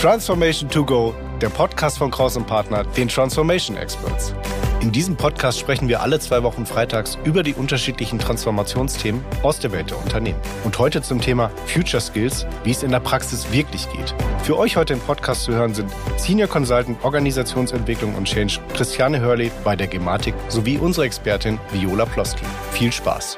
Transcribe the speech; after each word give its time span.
Transformation 0.00 0.70
to 0.70 0.84
Go, 0.84 1.12
der 1.40 1.48
Podcast 1.48 1.98
von 1.98 2.12
Kraus 2.12 2.38
Partner, 2.46 2.84
den 2.84 3.08
Transformation 3.08 3.76
Experts. 3.76 4.32
In 4.80 4.92
diesem 4.92 5.16
Podcast 5.16 5.58
sprechen 5.58 5.88
wir 5.88 6.00
alle 6.00 6.20
zwei 6.20 6.44
Wochen 6.44 6.64
freitags 6.66 7.18
über 7.24 7.42
die 7.42 7.52
unterschiedlichen 7.52 8.20
Transformationsthemen 8.20 9.24
aus 9.42 9.58
der 9.58 9.72
Welt 9.72 9.90
der 9.90 9.98
Unternehmen. 9.98 10.38
Und 10.62 10.78
heute 10.78 11.02
zum 11.02 11.20
Thema 11.20 11.50
Future 11.66 12.00
Skills, 12.00 12.46
wie 12.62 12.70
es 12.70 12.84
in 12.84 12.92
der 12.92 13.00
Praxis 13.00 13.50
wirklich 13.50 13.90
geht. 13.90 14.14
Für 14.44 14.56
euch 14.56 14.76
heute 14.76 14.92
im 14.92 15.00
Podcast 15.00 15.42
zu 15.42 15.52
hören 15.52 15.74
sind 15.74 15.90
Senior 16.16 16.48
Consultant 16.48 17.04
Organisationsentwicklung 17.04 18.14
und 18.14 18.28
Change 18.28 18.60
Christiane 18.74 19.18
Hörle 19.18 19.50
bei 19.64 19.74
der 19.74 19.88
Gematik 19.88 20.34
sowie 20.46 20.78
unsere 20.78 21.06
Expertin 21.06 21.58
Viola 21.72 22.04
Ploski. 22.04 22.44
Viel 22.70 22.92
Spaß! 22.92 23.36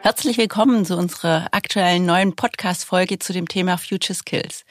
Herzlich 0.00 0.38
willkommen 0.38 0.84
zu 0.84 0.96
unserer 0.96 1.48
aktuellen 1.52 2.06
neuen 2.06 2.36
Podcast-Folge 2.36 3.18
zu 3.18 3.32
dem 3.32 3.48
Thema 3.48 3.76
Future 3.78 4.14
Skills. 4.14 4.64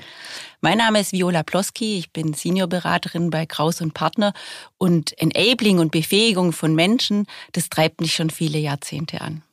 Mein 0.62 0.78
Name 0.78 1.02
ist 1.02 1.12
Viola 1.12 1.44
Ploski, 1.44 1.98
ich 1.98 2.12
bin 2.12 2.34
Seniorberaterin 2.34 3.30
bei 3.30 3.46
Kraus 3.46 3.82
und 3.82 3.94
Partner 3.94 4.34
und 4.78 5.18
Enabling 5.20 5.80
und 5.80 5.92
Befähigung 5.92 6.54
von 6.54 6.74
Menschen, 6.74 7.28
das 7.52 7.70
treibt 7.70 8.00
mich 8.00 8.16
schon 8.16 8.30
viele 8.30 8.58
Jahrzehnte 8.58 9.20
an. 9.22 9.44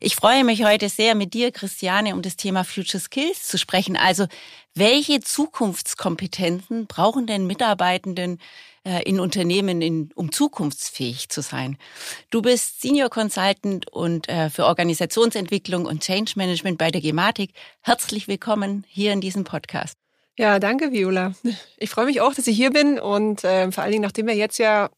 Ich 0.00 0.16
freue 0.16 0.44
mich 0.44 0.64
heute 0.64 0.88
sehr 0.88 1.14
mit 1.14 1.32
dir, 1.34 1.50
Christiane, 1.50 2.14
um 2.14 2.22
das 2.22 2.36
Thema 2.36 2.64
Future 2.64 3.00
Skills 3.00 3.46
zu 3.46 3.58
sprechen. 3.58 3.96
Also, 3.96 4.26
welche 4.74 5.20
Zukunftskompetenzen 5.20 6.86
brauchen 6.86 7.26
denn 7.26 7.46
Mitarbeitenden 7.46 8.38
in 9.02 9.20
Unternehmen, 9.20 9.82
in, 9.82 10.10
um 10.14 10.32
zukunftsfähig 10.32 11.28
zu 11.28 11.40
sein? 11.40 11.76
Du 12.30 12.42
bist 12.42 12.80
Senior 12.80 13.10
Consultant 13.10 13.90
und 13.92 14.28
äh, 14.28 14.50
für 14.50 14.64
Organisationsentwicklung 14.66 15.86
und 15.86 16.02
Change 16.02 16.32
Management 16.36 16.78
bei 16.78 16.90
der 16.90 17.00
Gematik. 17.00 17.50
Herzlich 17.82 18.28
willkommen 18.28 18.84
hier 18.88 19.12
in 19.12 19.20
diesem 19.20 19.44
Podcast. 19.44 19.96
Ja, 20.38 20.58
danke, 20.58 20.92
Viola. 20.92 21.32
Ich 21.78 21.90
freue 21.90 22.06
mich 22.06 22.20
auch, 22.20 22.34
dass 22.34 22.46
ich 22.46 22.56
hier 22.56 22.70
bin 22.70 22.98
und 22.98 23.42
äh, 23.44 23.72
vor 23.72 23.82
allen 23.82 23.92
Dingen, 23.92 24.02
nachdem 24.02 24.26
wir 24.26 24.34
jetzt 24.34 24.58
ja 24.58 24.90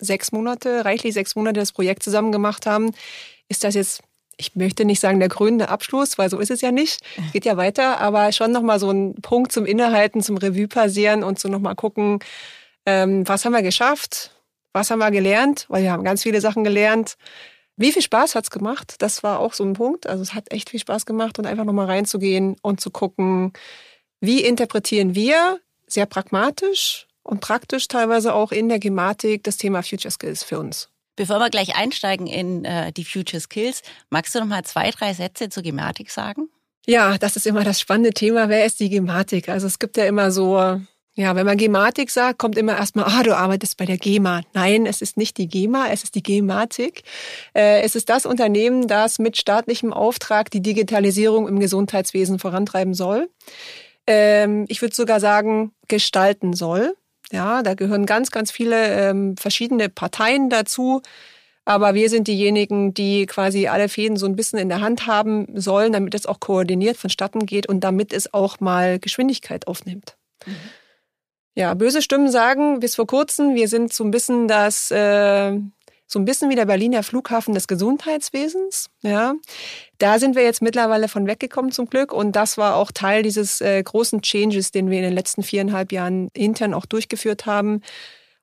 sechs 0.00 0.32
Monate, 0.32 0.84
reichlich 0.84 1.14
sechs 1.14 1.36
Monate 1.36 1.60
das 1.60 1.72
Projekt 1.72 2.02
zusammen 2.02 2.32
gemacht 2.32 2.66
haben, 2.66 2.92
ist 3.48 3.64
das 3.64 3.74
jetzt 3.74 4.02
ich 4.36 4.56
möchte 4.56 4.84
nicht 4.84 5.00
sagen 5.00 5.20
der 5.20 5.28
krönende 5.28 5.68
Abschluss, 5.68 6.18
weil 6.18 6.28
so 6.28 6.38
ist 6.38 6.50
es 6.50 6.60
ja 6.60 6.72
nicht. 6.72 7.00
Geht 7.32 7.44
ja 7.44 7.56
weiter, 7.56 8.00
aber 8.00 8.32
schon 8.32 8.50
nochmal 8.50 8.80
so 8.80 8.90
ein 8.90 9.14
Punkt 9.22 9.52
zum 9.52 9.64
Innehalten, 9.64 10.22
zum 10.22 10.36
Revue 10.36 10.66
passieren 10.66 11.22
und 11.22 11.38
so 11.38 11.48
nochmal 11.48 11.76
gucken, 11.76 12.18
ähm, 12.86 13.26
was 13.26 13.44
haben 13.44 13.52
wir 13.52 13.62
geschafft, 13.62 14.30
was 14.72 14.90
haben 14.90 14.98
wir 14.98 15.10
gelernt, 15.10 15.66
weil 15.68 15.82
wir 15.82 15.92
haben 15.92 16.04
ganz 16.04 16.22
viele 16.22 16.40
Sachen 16.40 16.64
gelernt. 16.64 17.16
Wie 17.76 17.92
viel 17.92 18.02
Spaß 18.02 18.34
hat's 18.34 18.50
gemacht? 18.50 18.96
Das 18.98 19.22
war 19.22 19.40
auch 19.40 19.52
so 19.52 19.64
ein 19.64 19.72
Punkt. 19.72 20.06
Also 20.06 20.22
es 20.22 20.34
hat 20.34 20.52
echt 20.52 20.70
viel 20.70 20.80
Spaß 20.80 21.06
gemacht 21.06 21.38
und 21.38 21.46
einfach 21.46 21.64
nochmal 21.64 21.86
reinzugehen 21.86 22.56
und 22.62 22.80
zu 22.80 22.90
gucken, 22.90 23.52
wie 24.20 24.42
interpretieren 24.42 25.14
wir 25.14 25.60
sehr 25.86 26.06
pragmatisch 26.06 27.06
und 27.22 27.40
praktisch 27.40 27.88
teilweise 27.88 28.34
auch 28.34 28.52
in 28.52 28.68
der 28.68 28.78
Gematik 28.78 29.42
das 29.44 29.56
Thema 29.56 29.82
Future 29.82 30.10
Skills 30.10 30.44
für 30.44 30.58
uns. 30.58 30.88
Bevor 31.16 31.38
wir 31.38 31.50
gleich 31.50 31.76
einsteigen 31.76 32.26
in 32.26 32.64
äh, 32.64 32.92
die 32.92 33.04
Future 33.04 33.40
Skills, 33.40 33.82
magst 34.10 34.34
du 34.34 34.40
noch 34.40 34.46
mal 34.46 34.64
zwei, 34.64 34.90
drei 34.90 35.14
Sätze 35.14 35.48
zur 35.48 35.62
Gematik 35.62 36.10
sagen? 36.10 36.48
Ja, 36.86 37.16
das 37.18 37.36
ist 37.36 37.46
immer 37.46 37.64
das 37.64 37.80
spannende 37.80 38.10
Thema. 38.10 38.48
Wer 38.48 38.66
ist 38.66 38.80
die 38.80 38.90
Gematik? 38.90 39.48
Also 39.48 39.66
es 39.66 39.78
gibt 39.78 39.96
ja 39.96 40.04
immer 40.04 40.30
so, 40.30 40.80
ja, 41.16 41.36
wenn 41.36 41.46
man 41.46 41.56
Gematik 41.56 42.10
sagt, 42.10 42.38
kommt 42.38 42.58
immer 42.58 42.76
erstmal, 42.76 43.04
ah, 43.04 43.22
du 43.22 43.36
arbeitest 43.36 43.76
bei 43.76 43.84
der 43.84 43.98
GEMA. 43.98 44.42
Nein, 44.52 44.84
es 44.84 45.00
ist 45.00 45.16
nicht 45.16 45.38
die 45.38 45.46
GEMA, 45.46 45.86
es 45.92 46.02
ist 46.02 46.16
die 46.16 46.24
Gematik. 46.24 47.04
Äh, 47.54 47.82
es 47.82 47.94
ist 47.94 48.08
das 48.08 48.26
Unternehmen, 48.26 48.88
das 48.88 49.20
mit 49.20 49.36
staatlichem 49.36 49.92
Auftrag 49.92 50.50
die 50.50 50.60
Digitalisierung 50.60 51.46
im 51.46 51.60
Gesundheitswesen 51.60 52.40
vorantreiben 52.40 52.94
soll. 52.94 53.30
Ähm, 54.08 54.64
ich 54.68 54.82
würde 54.82 54.94
sogar 54.94 55.20
sagen, 55.20 55.72
gestalten 55.86 56.52
soll. 56.52 56.96
Ja, 57.30 57.62
da 57.62 57.74
gehören 57.74 58.06
ganz, 58.06 58.32
ganz 58.32 58.50
viele 58.50 59.10
ähm, 59.10 59.36
verschiedene 59.36 59.88
Parteien 59.88 60.50
dazu. 60.50 61.00
Aber 61.64 61.94
wir 61.94 62.10
sind 62.10 62.26
diejenigen, 62.26 62.92
die 62.92 63.26
quasi 63.26 63.68
alle 63.68 63.88
Fäden 63.88 64.16
so 64.16 64.26
ein 64.26 64.36
bisschen 64.36 64.58
in 64.58 64.68
der 64.68 64.80
Hand 64.80 65.06
haben 65.06 65.46
sollen, 65.54 65.92
damit 65.92 66.14
es 66.14 66.26
auch 66.26 66.40
koordiniert 66.40 66.96
vonstatten 66.96 67.46
geht 67.46 67.68
und 67.68 67.80
damit 67.80 68.12
es 68.12 68.34
auch 68.34 68.58
mal 68.58 68.98
Geschwindigkeit 68.98 69.68
aufnimmt. 69.68 70.16
Mhm. 70.44 70.56
Ja, 71.54 71.74
böse 71.74 72.02
Stimmen 72.02 72.30
sagen 72.30 72.80
bis 72.80 72.96
vor 72.96 73.06
kurzem, 73.06 73.54
wir 73.54 73.68
sind 73.68 73.92
so 73.92 74.04
ein 74.04 74.10
bisschen 74.10 74.48
das 74.48 74.90
äh, 74.90 75.58
so 76.06 76.18
ein 76.18 76.24
bisschen 76.24 76.50
wie 76.50 76.54
der 76.54 76.66
Berliner 76.66 77.02
Flughafen 77.02 77.54
des 77.54 77.66
Gesundheitswesens. 77.66 78.90
Ja, 79.02 79.34
da 79.98 80.18
sind 80.18 80.36
wir 80.36 80.42
jetzt 80.42 80.62
mittlerweile 80.62 81.08
von 81.08 81.26
weggekommen 81.26 81.72
zum 81.72 81.86
Glück 81.86 82.12
und 82.12 82.32
das 82.32 82.58
war 82.58 82.76
auch 82.76 82.92
Teil 82.92 83.22
dieses 83.22 83.60
äh, 83.60 83.82
großen 83.82 84.22
Changes, 84.22 84.70
den 84.70 84.90
wir 84.90 84.98
in 84.98 85.04
den 85.04 85.12
letzten 85.12 85.42
viereinhalb 85.42 85.92
Jahren 85.92 86.28
intern 86.34 86.74
auch 86.74 86.86
durchgeführt 86.86 87.46
haben. 87.46 87.82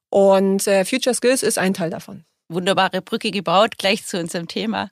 Und 0.09 0.67
äh, 0.67 0.83
Future 0.85 1.15
Skills 1.15 1.43
ist 1.43 1.57
ein 1.57 1.73
Teil 1.73 1.89
davon. 1.89 2.25
Wunderbare 2.49 3.01
Brücke 3.01 3.31
gebaut, 3.31 3.77
gleich 3.77 4.05
zu 4.05 4.19
unserem 4.19 4.47
Thema. 4.47 4.91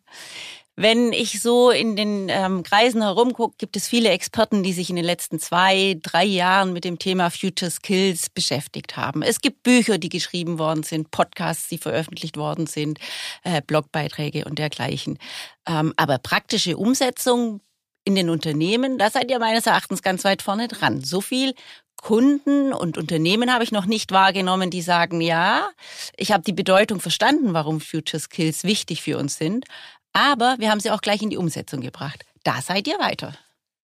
Wenn 0.82 1.12
ich 1.12 1.42
so 1.42 1.72
in 1.72 1.98
den 1.98 2.30
ähm, 2.30 2.64
Kreisen 2.64 3.02
herumgucke, 3.02 3.56
gibt 3.58 3.76
es 3.76 3.90
viele 3.90 4.12
Experten, 4.12 4.64
die 4.64 4.72
sich 4.72 4.90
in 4.90 4.96
den 4.96 5.04
letzten 5.04 5.38
zwei, 5.38 6.00
drei 6.02 6.24
Jahren 6.24 6.72
mit 6.72 6.86
dem 6.86 6.98
Thema 6.98 7.30
Future 7.30 7.70
Skills 7.70 8.30
beschäftigt 8.30 8.96
haben. 8.96 9.22
Es 9.22 9.42
gibt 9.42 9.64
Bücher, 9.64 9.98
die 9.98 10.08
geschrieben 10.08 10.58
worden 10.58 10.84
sind, 10.84 11.12
Podcasts, 11.12 11.68
die 11.68 11.80
veröffentlicht 11.80 12.38
worden 12.38 12.66
sind, 12.66 12.98
äh, 13.44 13.62
Blogbeiträge 13.62 14.46
und 14.46 14.58
dergleichen. 14.58 15.20
Ähm, 15.68 15.94
aber 15.98 16.18
praktische 16.18 16.78
Umsetzung 16.78 17.60
in 18.06 18.16
den 18.16 18.30
Unternehmen, 18.30 18.98
da 18.98 19.10
seid 19.10 19.30
ihr 19.30 19.40
meines 19.40 19.66
Erachtens 19.66 20.02
ganz 20.02 20.24
weit 20.24 20.42
vorne 20.42 20.70
dran. 20.70 21.04
So 21.04 21.20
viel 21.20 21.56
Kunden 21.98 22.72
und 22.72 22.98
Unternehmen 22.98 23.54
habe 23.54 23.66
ich 23.66 23.74
noch 23.74 23.86
nicht 23.86 24.14
wahrgenommen, 24.14 24.70
die 24.70 24.82
sagen, 24.82 25.20
ja, 25.20 25.70
ich 26.16 26.32
habe 26.32 26.44
die 26.44 26.54
Bedeutung 26.54 27.02
verstanden, 27.02 27.54
warum 27.54 27.82
Future 27.82 28.22
Skills 28.22 28.64
wichtig 28.64 29.02
für 29.02 29.18
uns 29.18 29.36
sind, 29.36 29.66
aber 30.14 30.56
wir 30.60 30.72
haben 30.72 30.80
sie 30.80 30.92
auch 30.92 31.02
gleich 31.02 31.22
in 31.22 31.30
die 31.30 31.38
Umsetzung 31.38 31.82
gebracht. 31.82 32.26
Da 32.44 32.62
seid 32.62 32.88
ihr 32.88 33.00
weiter. 33.00 33.34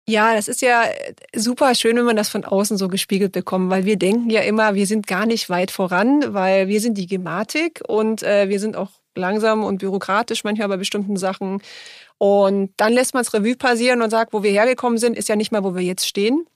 Ja, 0.09 0.35
das 0.35 0.49
ist 0.49 0.63
ja 0.63 0.85
super 1.35 1.75
schön, 1.77 1.97
wenn 1.97 2.05
man 2.05 2.17
das 2.17 2.29
von 2.29 2.45
außen 2.45 2.77
so 2.77 2.89
gespiegelt 2.89 3.33
bekommt, 3.33 3.71
weil 3.71 3.85
wir 3.85 3.97
denken 3.97 4.31
ja 4.31 4.41
immer, 4.41 4.75
wir 4.75 4.87
sind 4.87 5.07
gar 5.07 5.27
nicht 5.27 5.49
weit 5.49 5.71
voran, 5.71 6.35
weil 6.35 6.67
wir 6.67 6.81
sind 6.81 6.99
die 6.99 7.07
Gematik 7.07 7.81
und 7.87 8.23
äh, 8.25 8.49
wir 8.49 8.59
sind 8.59 8.77
auch 8.77 8.91
langsam 9.15 9.63
und 9.63 9.79
bürokratisch 9.79 10.43
manchmal 10.43 10.69
bei 10.69 10.77
bestimmten 10.77 11.17
Sachen. 11.17 11.63
Und 12.19 12.73
dann 12.79 12.93
lässt 12.93 13.15
man 13.15 13.23
es 13.23 13.33
Revue 13.33 13.57
passieren 13.57 14.03
und 14.03 14.11
sagt, 14.11 14.33
wo 14.33 14.43
wir 14.43 14.51
hergekommen 14.51 14.99
sind, 14.99 15.17
ist 15.17 15.29
ja 15.29 15.37
nicht 15.37 15.53
mal, 15.53 15.63
wo 15.63 15.75
wir 15.75 15.83
jetzt 15.83 16.07
stehen. 16.07 16.47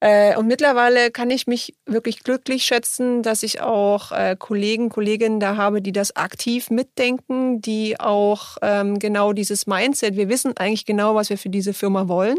Äh, 0.00 0.36
und 0.36 0.46
mittlerweile 0.46 1.10
kann 1.10 1.30
ich 1.30 1.46
mich 1.46 1.74
wirklich 1.86 2.22
glücklich 2.22 2.64
schätzen, 2.64 3.22
dass 3.22 3.42
ich 3.42 3.62
auch 3.62 4.12
äh, 4.12 4.36
Kollegen, 4.38 4.90
Kolleginnen 4.90 5.40
da 5.40 5.56
habe, 5.56 5.80
die 5.80 5.92
das 5.92 6.14
aktiv 6.16 6.68
mitdenken, 6.68 7.62
die 7.62 7.98
auch 7.98 8.58
ähm, 8.60 8.98
genau 8.98 9.32
dieses 9.32 9.66
Mindset, 9.66 10.16
wir 10.16 10.28
wissen 10.28 10.54
eigentlich 10.58 10.84
genau, 10.84 11.14
was 11.14 11.30
wir 11.30 11.38
für 11.38 11.48
diese 11.48 11.72
Firma 11.72 12.08
wollen, 12.08 12.36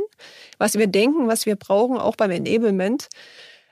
was 0.60 0.76
wir 0.78 0.88
denken, 0.88 1.28
was 1.28 1.48
wir 1.48 1.56
brauchen, 1.56 1.98
auch 1.98 2.16
beim 2.16 2.30
Enablement, 2.30 3.08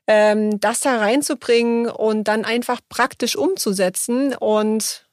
ähm, 0.07 0.59
das 0.59 0.79
da 0.79 0.97
reinzubringen 0.97 1.87
und 1.87 2.27
dann 2.27 2.43
einfach 2.43 2.81
praktisch 2.89 3.35
umzusetzen 3.35 4.33
und 4.35 5.04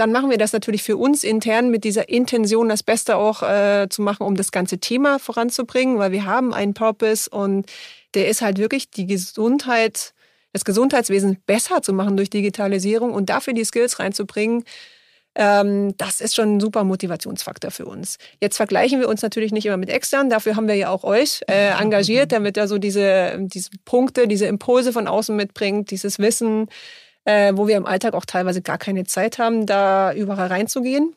dann 0.00 0.12
machen 0.12 0.30
wir 0.30 0.38
das 0.38 0.54
natürlich 0.54 0.82
für 0.82 0.96
uns 0.96 1.24
intern 1.24 1.68
mit 1.68 1.84
dieser 1.84 2.08
Intention, 2.08 2.70
das 2.70 2.82
Beste 2.82 3.16
auch 3.16 3.42
äh, 3.42 3.86
zu 3.90 4.00
machen, 4.00 4.26
um 4.26 4.34
das 4.34 4.50
ganze 4.50 4.78
Thema 4.78 5.18
voranzubringen, 5.18 5.98
weil 5.98 6.10
wir 6.10 6.24
haben 6.24 6.54
einen 6.54 6.72
Purpose 6.72 7.28
und 7.28 7.66
der 8.14 8.28
ist 8.28 8.40
halt 8.40 8.56
wirklich 8.56 8.90
die 8.90 9.04
Gesundheit, 9.04 10.14
das 10.54 10.64
Gesundheitswesen 10.64 11.36
besser 11.44 11.82
zu 11.82 11.92
machen 11.92 12.16
durch 12.16 12.30
Digitalisierung 12.30 13.12
und 13.12 13.28
dafür 13.28 13.52
die 13.52 13.64
Skills 13.64 13.98
reinzubringen. 13.98 14.64
Ähm, 15.34 15.94
das 15.98 16.22
ist 16.22 16.34
schon 16.34 16.56
ein 16.56 16.60
super 16.60 16.82
Motivationsfaktor 16.82 17.70
für 17.70 17.84
uns. 17.84 18.16
Jetzt 18.40 18.56
vergleichen 18.56 19.00
wir 19.00 19.08
uns 19.08 19.20
natürlich 19.20 19.52
nicht 19.52 19.66
immer 19.66 19.76
mit 19.76 19.90
extern, 19.90 20.30
dafür 20.30 20.56
haben 20.56 20.66
wir 20.66 20.76
ja 20.76 20.88
auch 20.88 21.04
euch 21.04 21.42
äh, 21.46 21.72
engagiert, 21.78 22.32
damit 22.32 22.56
er 22.56 22.68
so 22.68 22.78
diese, 22.78 23.36
diese 23.38 23.68
Punkte, 23.84 24.26
diese 24.26 24.46
Impulse 24.46 24.94
von 24.94 25.06
außen 25.06 25.36
mitbringt, 25.36 25.90
dieses 25.90 26.18
Wissen, 26.18 26.68
äh, 27.24 27.52
wo 27.54 27.66
wir 27.68 27.76
im 27.76 27.86
Alltag 27.86 28.14
auch 28.14 28.24
teilweise 28.24 28.62
gar 28.62 28.78
keine 28.78 29.04
Zeit 29.04 29.38
haben, 29.38 29.66
da 29.66 30.12
überall 30.12 30.48
reinzugehen. 30.48 31.14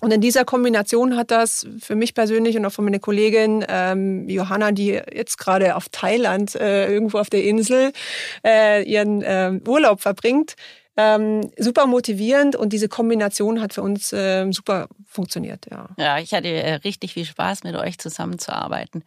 Und 0.00 0.12
in 0.12 0.20
dieser 0.20 0.44
Kombination 0.44 1.16
hat 1.16 1.30
das 1.30 1.66
für 1.80 1.94
mich 1.94 2.12
persönlich 2.12 2.56
und 2.56 2.66
auch 2.66 2.72
für 2.72 2.82
meine 2.82 3.00
Kollegin 3.00 3.64
ähm, 3.68 4.28
Johanna, 4.28 4.72
die 4.72 5.00
jetzt 5.12 5.38
gerade 5.38 5.74
auf 5.74 5.88
Thailand 5.88 6.54
äh, 6.54 6.92
irgendwo 6.92 7.18
auf 7.18 7.30
der 7.30 7.44
Insel 7.44 7.92
äh, 8.44 8.82
ihren 8.82 9.22
äh, 9.22 9.58
Urlaub 9.66 10.00
verbringt, 10.02 10.54
ähm, 10.98 11.50
super 11.58 11.86
motivierend 11.86 12.56
und 12.56 12.72
diese 12.72 12.88
Kombination 12.88 13.60
hat 13.60 13.74
für 13.74 13.82
uns 13.82 14.12
äh, 14.12 14.50
super 14.50 14.88
funktioniert. 15.06 15.66
Ja. 15.70 15.88
ja, 15.98 16.18
ich 16.18 16.32
hatte 16.34 16.48
äh, 16.48 16.74
richtig 16.74 17.14
viel 17.14 17.24
Spaß, 17.24 17.64
mit 17.64 17.74
euch 17.74 17.98
zusammenzuarbeiten. 17.98 19.02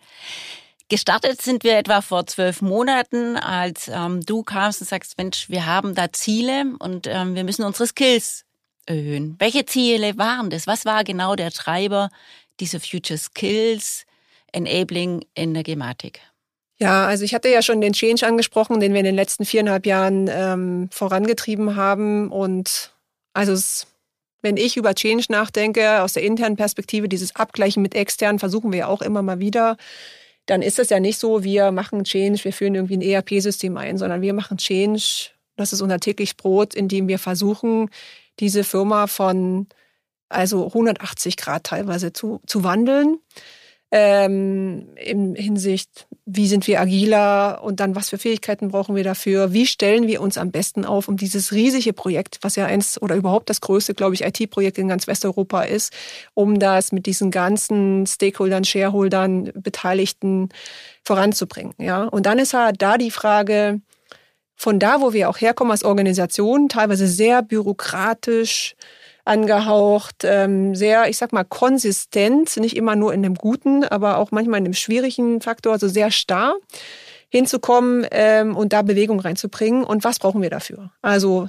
Gestartet 0.89 1.39
sind 1.39 1.63
wir 1.63 1.77
etwa 1.77 2.01
vor 2.01 2.25
zwölf 2.25 2.63
Monaten, 2.63 3.37
als 3.37 3.89
ähm, 3.93 4.21
du 4.25 4.41
kamst 4.41 4.81
und 4.81 4.87
sagst, 4.87 5.19
Mensch, 5.19 5.47
wir 5.47 5.67
haben 5.67 5.93
da 5.93 6.11
Ziele 6.11 6.65
und 6.79 7.05
ähm, 7.05 7.35
wir 7.35 7.43
müssen 7.43 7.63
unsere 7.63 7.85
Skills 7.85 8.43
erhöhen. 8.87 9.35
Welche 9.37 9.65
Ziele 9.65 10.17
waren 10.17 10.49
das? 10.49 10.65
Was 10.65 10.85
war 10.85 11.03
genau 11.03 11.35
der 11.35 11.51
Treiber 11.51 12.09
dieser 12.59 12.79
Future 12.79 13.19
Skills 13.19 14.05
Enabling 14.51 15.23
in 15.35 15.53
der 15.53 15.61
Gematik? 15.61 16.21
Ja, 16.79 17.05
also 17.05 17.23
ich 17.23 17.35
hatte 17.35 17.49
ja 17.49 17.61
schon 17.61 17.81
den 17.81 17.93
Change 17.93 18.25
angesprochen, 18.25 18.79
den 18.79 18.93
wir 18.93 18.99
in 18.99 19.05
den 19.05 19.15
letzten 19.15 19.45
viereinhalb 19.45 19.85
Jahren 19.85 20.27
ähm, 20.27 20.89
vorangetrieben 20.91 21.75
haben. 21.75 22.31
Und 22.31 22.93
also 23.33 23.51
es, 23.51 23.85
wenn 24.41 24.57
ich 24.57 24.75
über 24.75 24.95
Change 24.95 25.25
nachdenke, 25.29 26.01
aus 26.01 26.13
der 26.13 26.23
internen 26.23 26.55
Perspektive, 26.55 27.07
dieses 27.07 27.35
Abgleichen 27.35 27.83
mit 27.83 27.93
externen, 27.93 28.39
versuchen 28.39 28.71
wir 28.71 28.79
ja 28.79 28.87
auch 28.87 29.03
immer 29.03 29.21
mal 29.21 29.39
wieder, 29.39 29.77
dann 30.49 30.61
ist 30.61 30.79
es 30.79 30.89
ja 30.89 30.99
nicht 30.99 31.19
so, 31.19 31.43
wir 31.43 31.71
machen 31.71 32.03
Change, 32.03 32.43
wir 32.43 32.53
führen 32.53 32.73
irgendwie 32.73 32.97
ein 32.97 33.01
ERP-System 33.01 33.77
ein, 33.77 33.97
sondern 33.97 34.21
wir 34.21 34.33
machen 34.33 34.57
Change, 34.57 35.29
das 35.55 35.73
ist 35.73 35.81
unser 35.81 35.99
täglich 35.99 36.37
Brot, 36.37 36.73
indem 36.73 37.07
wir 37.07 37.19
versuchen, 37.19 37.89
diese 38.39 38.63
Firma 38.63 39.07
von 39.07 39.67
also 40.29 40.67
180 40.67 41.37
Grad 41.37 41.65
teilweise 41.65 42.13
zu, 42.13 42.41
zu 42.47 42.63
wandeln 42.63 43.19
ähm, 43.91 44.89
in 44.95 45.33
Hinsicht, 45.35 46.07
wie 46.25 46.47
sind 46.47 46.67
wir 46.67 46.79
agiler 46.79 47.63
und 47.63 47.79
dann 47.79 47.95
was 47.95 48.09
für 48.09 48.19
Fähigkeiten 48.19 48.69
brauchen 48.69 48.95
wir 48.95 49.03
dafür, 49.03 49.51
wie 49.51 49.65
stellen 49.65 50.07
wir 50.07 50.21
uns 50.21 50.37
am 50.37 50.51
besten 50.51 50.85
auf, 50.85 51.07
um 51.07 51.17
dieses 51.17 51.51
riesige 51.51 51.93
Projekt, 51.93 52.37
was 52.41 52.55
ja 52.55 52.65
eins 52.65 53.01
oder 53.01 53.15
überhaupt 53.15 53.49
das 53.49 53.61
größte, 53.61 53.95
glaube 53.95 54.13
ich, 54.13 54.23
IT-Projekt 54.23 54.77
in 54.77 54.87
ganz 54.89 55.07
Westeuropa 55.07 55.63
ist, 55.63 55.91
um 56.35 56.59
das 56.59 56.91
mit 56.91 57.07
diesen 57.07 57.31
ganzen 57.31 58.05
Stakeholdern, 58.05 58.63
Shareholdern, 58.63 59.51
Beteiligten 59.55 60.49
voranzubringen. 61.03 61.73
Ja, 61.79 62.03
und 62.03 62.27
dann 62.27 62.37
ist 62.37 62.53
halt 62.53 62.81
da 62.81 62.97
die 62.99 63.11
Frage, 63.11 63.81
von 64.55 64.77
da, 64.77 65.01
wo 65.01 65.13
wir 65.13 65.29
auch 65.29 65.39
herkommen 65.39 65.71
als 65.71 65.85
Organisation, 65.85 66.69
teilweise 66.69 67.07
sehr 67.07 67.41
bürokratisch, 67.41 68.75
angehaucht, 69.29 70.23
ähm, 70.23 70.75
sehr, 70.75 71.07
ich 71.09 71.17
sag 71.17 71.31
mal, 71.31 71.43
konsistent, 71.43 72.57
nicht 72.57 72.75
immer 72.75 72.95
nur 72.95 73.13
in 73.13 73.23
dem 73.23 73.35
Guten, 73.35 73.83
aber 73.83 74.17
auch 74.17 74.31
manchmal 74.31 74.57
in 74.57 74.65
dem 74.65 74.73
schwierigen 74.73 75.39
Faktor, 75.39 75.73
also 75.73 75.87
sehr 75.87 76.11
starr 76.11 76.55
hinzukommen 77.29 78.07
ähm, 78.11 78.57
und 78.57 78.73
da 78.73 78.81
Bewegung 78.81 79.19
reinzubringen. 79.19 79.83
Und 79.83 80.03
was 80.03 80.19
brauchen 80.19 80.41
wir 80.41 80.49
dafür? 80.49 80.91
Also 81.01 81.47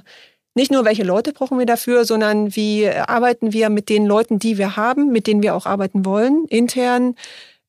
nicht 0.53 0.71
nur, 0.71 0.85
welche 0.85 1.03
Leute 1.03 1.33
brauchen 1.33 1.57
wir 1.57 1.65
dafür, 1.65 2.05
sondern 2.05 2.55
wie 2.55 2.87
arbeiten 2.87 3.51
wir 3.51 3.69
mit 3.69 3.89
den 3.89 4.05
Leuten, 4.05 4.37
die 4.37 4.57
wir 4.57 4.75
haben, 4.75 5.11
mit 5.11 5.25
denen 5.25 5.41
wir 5.41 5.55
auch 5.55 5.65
arbeiten 5.65 6.05
wollen, 6.05 6.45
intern, 6.49 7.15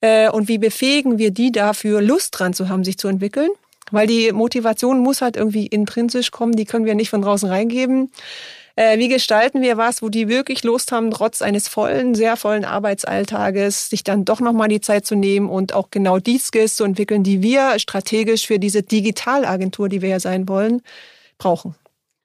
äh, 0.03 0.29
und 0.29 0.49
wie 0.49 0.59
befähigen 0.59 1.17
wir 1.17 1.31
die 1.31 1.51
dafür, 1.51 2.03
Lust 2.03 2.39
dran 2.39 2.53
zu 2.53 2.69
haben, 2.69 2.85
sich 2.85 2.99
zu 2.99 3.09
entwickeln. 3.09 3.49
Weil 3.91 4.07
die 4.07 4.33
Motivation 4.33 5.01
muss 5.01 5.23
halt 5.23 5.37
irgendwie 5.37 5.67
intrinsisch 5.67 6.31
kommen, 6.31 6.55
die 6.55 6.65
können 6.65 6.85
wir 6.85 6.95
nicht 6.95 7.11
von 7.11 7.23
draußen 7.23 7.49
reingeben. 7.49 8.11
Äh, 8.77 8.99
wie 8.99 9.09
gestalten 9.09 9.61
wir 9.63 9.77
was, 9.77 10.03
wo 10.03 10.09
die 10.09 10.29
wirklich 10.29 10.65
Lust 10.65 10.93
haben, 10.93 11.11
trotz 11.11 11.43
eines 11.43 11.69
vollen, 11.69 12.15
sehr 12.15 12.37
vollen 12.37 12.65
Arbeitsalltages, 12.65 13.91
sich 13.91 14.03
dann 14.05 14.25
doch 14.25 14.41
nochmal 14.41 14.69
die 14.69 14.81
Zeit 14.81 15.05
zu 15.07 15.15
nehmen 15.15 15.49
und 15.49 15.75
auch 15.75 15.91
genau 15.91 16.19
die 16.19 16.39
Skills 16.39 16.77
zu 16.77 16.85
entwickeln, 16.85 17.23
die 17.23 17.43
wir 17.43 17.79
strategisch 17.79 18.47
für 18.47 18.59
diese 18.59 18.83
Digitalagentur, 18.83 19.89
die 19.89 20.03
wir 20.03 20.09
ja 20.09 20.21
sein 20.21 20.49
wollen, 20.49 20.83
brauchen. 21.39 21.75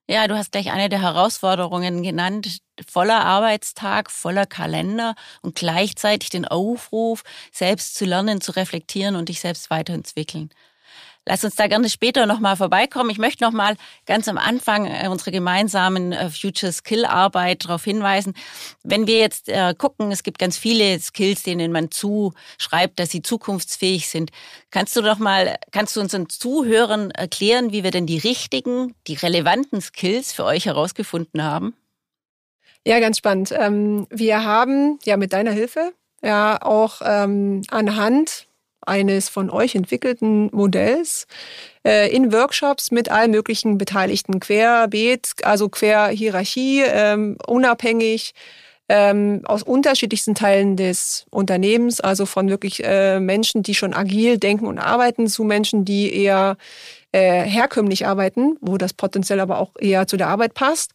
Ja, 0.09 0.25
du 0.27 0.37
hast 0.37 0.53
gleich 0.53 0.71
eine 0.71 0.87
der 0.87 1.01
Herausforderungen 1.01 2.01
genannt. 2.01 2.59
Voller 2.89 3.25
Arbeitstag, 3.25 4.09
voller 4.09 4.45
Kalender 4.45 5.15
und 5.41 5.55
gleichzeitig 5.55 6.29
den 6.29 6.45
Aufruf, 6.45 7.23
selbst 7.51 7.95
zu 7.95 8.05
lernen, 8.05 8.39
zu 8.39 8.53
reflektieren 8.53 9.17
und 9.17 9.27
dich 9.27 9.41
selbst 9.41 9.69
weiterentwickeln. 9.69 10.49
Lass 11.29 11.43
uns 11.43 11.55
da 11.55 11.67
gerne 11.67 11.89
später 11.89 12.25
nochmal 12.25 12.55
vorbeikommen. 12.55 13.09
Ich 13.09 13.17
möchte 13.17 13.43
nochmal 13.43 13.75
ganz 14.05 14.29
am 14.29 14.37
Anfang 14.37 14.85
äh, 14.85 15.09
unsere 15.09 15.31
gemeinsamen 15.31 16.13
äh, 16.13 16.29
Future 16.29 16.71
Skill 16.71 17.03
Arbeit 17.03 17.65
darauf 17.65 17.83
hinweisen. 17.83 18.33
Wenn 18.83 19.07
wir 19.07 19.19
jetzt 19.19 19.49
äh, 19.49 19.75
gucken, 19.77 20.09
es 20.13 20.23
gibt 20.23 20.39
ganz 20.39 20.57
viele 20.57 20.97
Skills, 21.01 21.43
denen 21.43 21.73
man 21.73 21.91
zuschreibt, 21.91 22.97
dass 22.99 23.09
sie 23.09 23.21
zukunftsfähig 23.21 24.07
sind. 24.07 24.31
Kannst 24.71 24.95
du 24.95 25.01
doch 25.01 25.17
mal, 25.17 25.57
kannst 25.73 25.97
du 25.97 25.99
unseren 25.99 26.29
Zuhörern 26.29 27.11
erklären, 27.11 27.73
wie 27.73 27.83
wir 27.83 27.91
denn 27.91 28.05
die 28.05 28.19
richtigen, 28.19 28.95
die 29.07 29.15
relevanten 29.15 29.81
Skills 29.81 30.31
für 30.31 30.45
euch 30.45 30.65
herausgefunden 30.65 31.43
haben? 31.43 31.73
Ja, 32.85 33.01
ganz 33.01 33.17
spannend. 33.17 33.51
Ähm, 33.51 34.07
wir 34.09 34.45
haben 34.45 34.97
ja 35.03 35.17
mit 35.17 35.33
deiner 35.33 35.51
Hilfe 35.51 35.91
ja 36.23 36.61
auch 36.61 37.01
ähm, 37.03 37.63
anhand 37.69 38.47
eines 38.87 39.29
von 39.29 39.49
euch 39.49 39.75
entwickelten 39.75 40.49
Modells 40.53 41.27
äh, 41.85 42.13
in 42.13 42.31
Workshops 42.31 42.91
mit 42.91 43.09
allen 43.09 43.31
möglichen 43.31 43.77
Beteiligten 43.77 44.39
querbeet, 44.39 45.33
also 45.43 45.69
quer 45.69 46.07
Hierarchie, 46.07 46.83
ähm, 46.85 47.37
unabhängig 47.47 48.33
ähm, 48.89 49.41
aus 49.45 49.63
unterschiedlichsten 49.63 50.33
Teilen 50.33 50.77
des 50.77 51.25
Unternehmens, 51.29 51.99
also 51.99 52.25
von 52.25 52.49
wirklich 52.49 52.83
äh, 52.83 53.19
Menschen, 53.19 53.63
die 53.63 53.75
schon 53.75 53.93
agil 53.93 54.37
denken 54.37 54.65
und 54.65 54.79
arbeiten, 54.79 55.27
zu 55.27 55.43
Menschen, 55.43 55.83
die 55.83 56.13
eher 56.13 56.57
äh, 57.11 57.41
herkömmlich 57.43 58.05
arbeiten, 58.05 58.57
wo 58.61 58.77
das 58.77 58.93
potenziell 58.93 59.39
aber 59.39 59.59
auch 59.59 59.71
eher 59.79 60.07
zu 60.07 60.17
der 60.17 60.27
Arbeit 60.27 60.53
passt. 60.53 60.93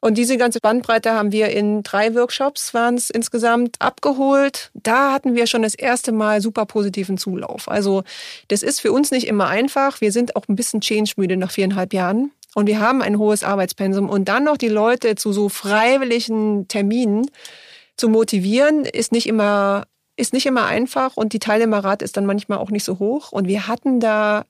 Und 0.00 0.16
diese 0.16 0.38
ganze 0.38 0.60
Bandbreite 0.60 1.12
haben 1.12 1.30
wir 1.30 1.50
in 1.50 1.82
drei 1.82 2.14
Workshops, 2.14 2.72
waren 2.72 2.94
es 2.94 3.10
insgesamt, 3.10 3.76
abgeholt. 3.80 4.70
Da 4.72 5.12
hatten 5.12 5.34
wir 5.34 5.46
schon 5.46 5.62
das 5.62 5.74
erste 5.74 6.10
Mal 6.10 6.40
super 6.40 6.64
positiven 6.64 7.18
Zulauf. 7.18 7.68
Also 7.68 8.02
das 8.48 8.62
ist 8.62 8.80
für 8.80 8.92
uns 8.92 9.10
nicht 9.10 9.26
immer 9.26 9.48
einfach. 9.48 10.00
Wir 10.00 10.10
sind 10.10 10.36
auch 10.36 10.48
ein 10.48 10.56
bisschen 10.56 10.80
change-müde 10.80 11.36
nach 11.36 11.50
viereinhalb 11.50 11.92
Jahren. 11.92 12.32
Und 12.54 12.66
wir 12.66 12.80
haben 12.80 13.02
ein 13.02 13.18
hohes 13.18 13.44
Arbeitspensum. 13.44 14.08
Und 14.08 14.28
dann 14.28 14.44
noch 14.44 14.56
die 14.56 14.68
Leute 14.68 15.16
zu 15.16 15.32
so 15.32 15.50
freiwilligen 15.50 16.66
Terminen 16.66 17.30
zu 17.96 18.08
motivieren, 18.08 18.86
ist 18.86 19.12
nicht 19.12 19.26
immer, 19.26 19.84
ist 20.16 20.32
nicht 20.32 20.46
immer 20.46 20.64
einfach. 20.64 21.18
Und 21.18 21.34
die 21.34 21.38
Teilnehmerrate 21.38 22.06
ist 22.06 22.16
dann 22.16 22.24
manchmal 22.24 22.58
auch 22.58 22.70
nicht 22.70 22.84
so 22.84 22.98
hoch. 22.98 23.32
Und 23.32 23.48
wir 23.48 23.68
hatten 23.68 24.00
da 24.00 24.46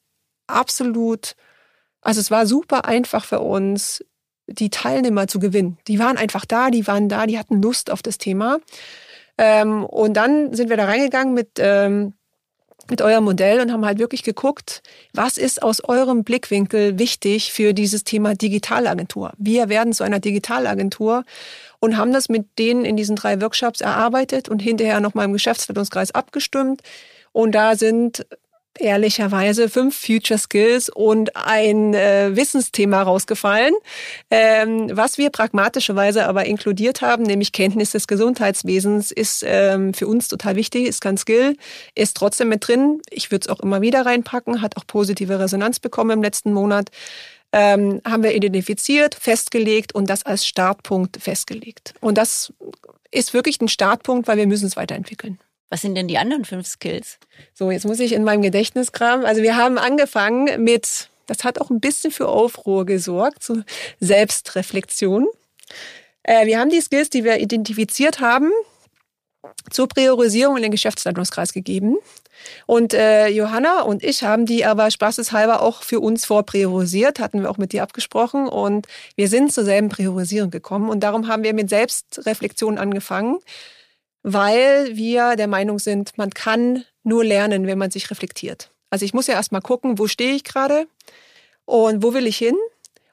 absolut, 0.47 1.35
also 2.01 2.21
es 2.21 2.31
war 2.31 2.47
super 2.47 2.85
einfach 2.85 3.25
für 3.25 3.41
uns, 3.41 4.05
die 4.51 4.71
Teilnehmer 4.71 5.27
zu 5.29 5.39
gewinnen. 5.39 5.79
Die 5.89 5.99
waren 5.99 6.17
einfach 6.17 6.45
da, 6.45 6.71
die 6.71 6.87
waren 6.87 7.09
da, 7.09 7.27
die 7.27 7.39
hatten 7.39 7.63
Lust 7.63 7.91
auf 7.91 8.03
das 8.03 8.19
Thema. 8.19 8.59
Ähm, 9.39 9.85
und 9.85 10.15
dann 10.15 10.53
sind 10.55 10.69
wir 10.69 10.77
da 10.77 10.85
reingegangen 10.85 11.33
mit, 11.33 11.53
ähm, 11.59 12.13
mit 12.91 13.01
eurem 13.03 13.25
Modell 13.25 13.61
und 13.61 13.73
haben 13.73 13.87
halt 13.87 13.99
wirklich 13.99 14.23
geguckt, 14.23 14.83
was 15.15 15.39
ist 15.39 15.63
aus 15.63 15.83
eurem 15.83 16.25
Blickwinkel 16.25 16.99
wichtig 16.99 17.53
für 17.53 17.73
dieses 17.73 18.05
Thema 18.05 18.35
Digitalagentur. 18.35 19.33
Wir 19.39 19.69
werden 19.69 19.93
zu 19.93 20.03
einer 20.03 20.19
Digitalagentur 20.19 21.25
und 21.79 21.97
haben 21.97 22.13
das 22.13 22.29
mit 22.29 22.59
denen 22.59 22.85
in 22.85 22.97
diesen 22.97 23.17
drei 23.17 23.41
Workshops 23.41 23.81
erarbeitet 23.81 24.49
und 24.49 24.61
hinterher 24.61 25.01
nochmal 25.01 25.27
im 25.27 25.33
Geschäftsleitungskreis 25.33 26.11
abgestimmt. 26.11 26.83
Und 27.33 27.55
da 27.55 27.77
sind 27.77 28.27
ehrlicherweise 28.79 29.69
fünf 29.69 29.99
Future 29.99 30.39
Skills 30.39 30.89
und 30.89 31.37
ein 31.37 31.95
äh, 31.95 32.35
Wissensthema 32.35 33.03
rausgefallen, 33.03 33.75
ähm, 34.31 34.91
was 34.93 35.19
wir 35.19 35.31
pragmatischerweise 35.31 36.27
aber 36.27 36.47
inkludiert 36.47 37.03
haben, 37.03 37.25
nämlich 37.25 37.53
Kenntnis 37.53 37.93
des 37.93 38.07
Gesundheitswesens, 38.07 39.11
ist 39.11 39.45
ähm, 39.47 39.95
für 39.95 40.07
uns 40.07 40.29
total 40.29 40.57
wichtig, 40.57 40.87
ist 40.87 41.01
kein 41.01 41.19
Skill, 41.19 41.57
ist 41.95 42.17
trotzdem 42.17 42.49
mit 42.49 42.67
drin. 42.67 43.01
Ich 43.11 43.31
würde 43.31 43.47
es 43.47 43.49
auch 43.49 43.61
immer 43.61 43.81
wieder 43.81 44.07
reinpacken, 44.07 44.63
hat 44.63 44.77
auch 44.77 44.87
positive 44.87 45.39
Resonanz 45.39 45.81
bekommen 45.81 46.11
im 46.11 46.23
letzten 46.23 46.53
Monat. 46.53 46.91
Ähm, 47.53 48.01
haben 48.07 48.23
wir 48.23 48.35
identifiziert, 48.35 49.17
festgelegt 49.17 49.93
und 49.93 50.09
das 50.09 50.25
als 50.25 50.47
Startpunkt 50.47 51.21
festgelegt. 51.21 51.95
Und 52.01 52.17
das 52.17 52.53
ist 53.11 53.35
wirklich 53.35 53.61
ein 53.61 53.67
Startpunkt, 53.67 54.29
weil 54.29 54.37
wir 54.37 54.47
müssen 54.47 54.67
es 54.67 54.77
weiterentwickeln. 54.77 55.41
Was 55.71 55.83
sind 55.83 55.95
denn 55.95 56.09
die 56.09 56.19
anderen 56.19 56.45
fünf 56.45 56.67
Skills? 56.67 57.19
So, 57.55 57.71
jetzt 57.71 57.87
muss 57.87 58.01
ich 58.01 58.13
in 58.13 58.25
meinem 58.25 58.43
Gedächtnis 58.43 58.91
kramen. 58.91 59.25
Also 59.25 59.41
wir 59.41 59.57
haben 59.57 59.79
angefangen 59.79 60.63
mit, 60.63 61.09
das 61.27 61.45
hat 61.45 61.61
auch 61.61 61.71
ein 61.71 61.81
bisschen 61.81 62.11
für 62.11 62.29
Aufruhr 62.29 62.85
gesorgt, 62.85 63.45
so 63.45 63.63
Selbstreflexion. 64.01 65.29
Äh, 66.25 66.47
wir 66.47 66.59
haben 66.59 66.71
die 66.71 66.81
Skills, 66.81 67.09
die 67.09 67.23
wir 67.23 67.39
identifiziert 67.39 68.21
haben, 68.21 68.51
zur 69.71 69.87
Priorisierung 69.87 70.57
in 70.57 70.63
den 70.63 70.73
Geschäftsleitungskreis 70.73 71.53
gegeben. 71.53 71.97
Und 72.67 72.93
äh, 72.95 73.29
Johanna 73.29 73.83
und 73.83 74.03
ich 74.03 74.25
haben 74.25 74.47
die 74.47 74.65
aber 74.65 74.91
spaßeshalber 74.91 75.63
auch 75.63 75.83
für 75.83 76.01
uns 76.01 76.25
vorpriorisiert, 76.25 77.21
hatten 77.21 77.43
wir 77.43 77.51
auch 77.51 77.59
mit 77.59 77.73
dir 77.73 77.85
abgesprochen. 77.85 78.49
Und 78.49 78.89
wir 79.15 79.29
sind 79.29 79.53
zur 79.53 79.65
selben 79.65 79.89
Priorisierung 79.89 80.51
gekommen. 80.51 80.89
Und 80.89 81.01
darum 81.01 81.29
haben 81.29 81.45
wir 81.45 81.55
mit 81.55 81.69
Selbstreflexion 81.71 82.77
angefangen 82.77 83.39
weil 84.23 84.97
wir 84.97 85.37
der 85.37 85.49
Meinung 85.49 85.79
sind, 85.79 86.17
man 86.19 86.31
kann 86.31 86.85
nur 87.03 87.25
lernen, 87.25 87.67
wenn 87.67 87.79
man 87.79 87.91
sich 87.91 88.11
reflektiert. 88.11 88.71
Also 88.91 89.05
ich 89.05 89.15
muss 89.15 89.27
ja 89.27 89.35
erstmal 89.35 89.63
gucken, 89.63 89.99
wo 89.99 90.07
stehe 90.07 90.35
ich 90.35 90.45
gerade 90.45 90.87
und 91.65 92.03
wo 92.03 92.13
will 92.13 92.27
ich 92.27 92.37
hin? 92.37 92.57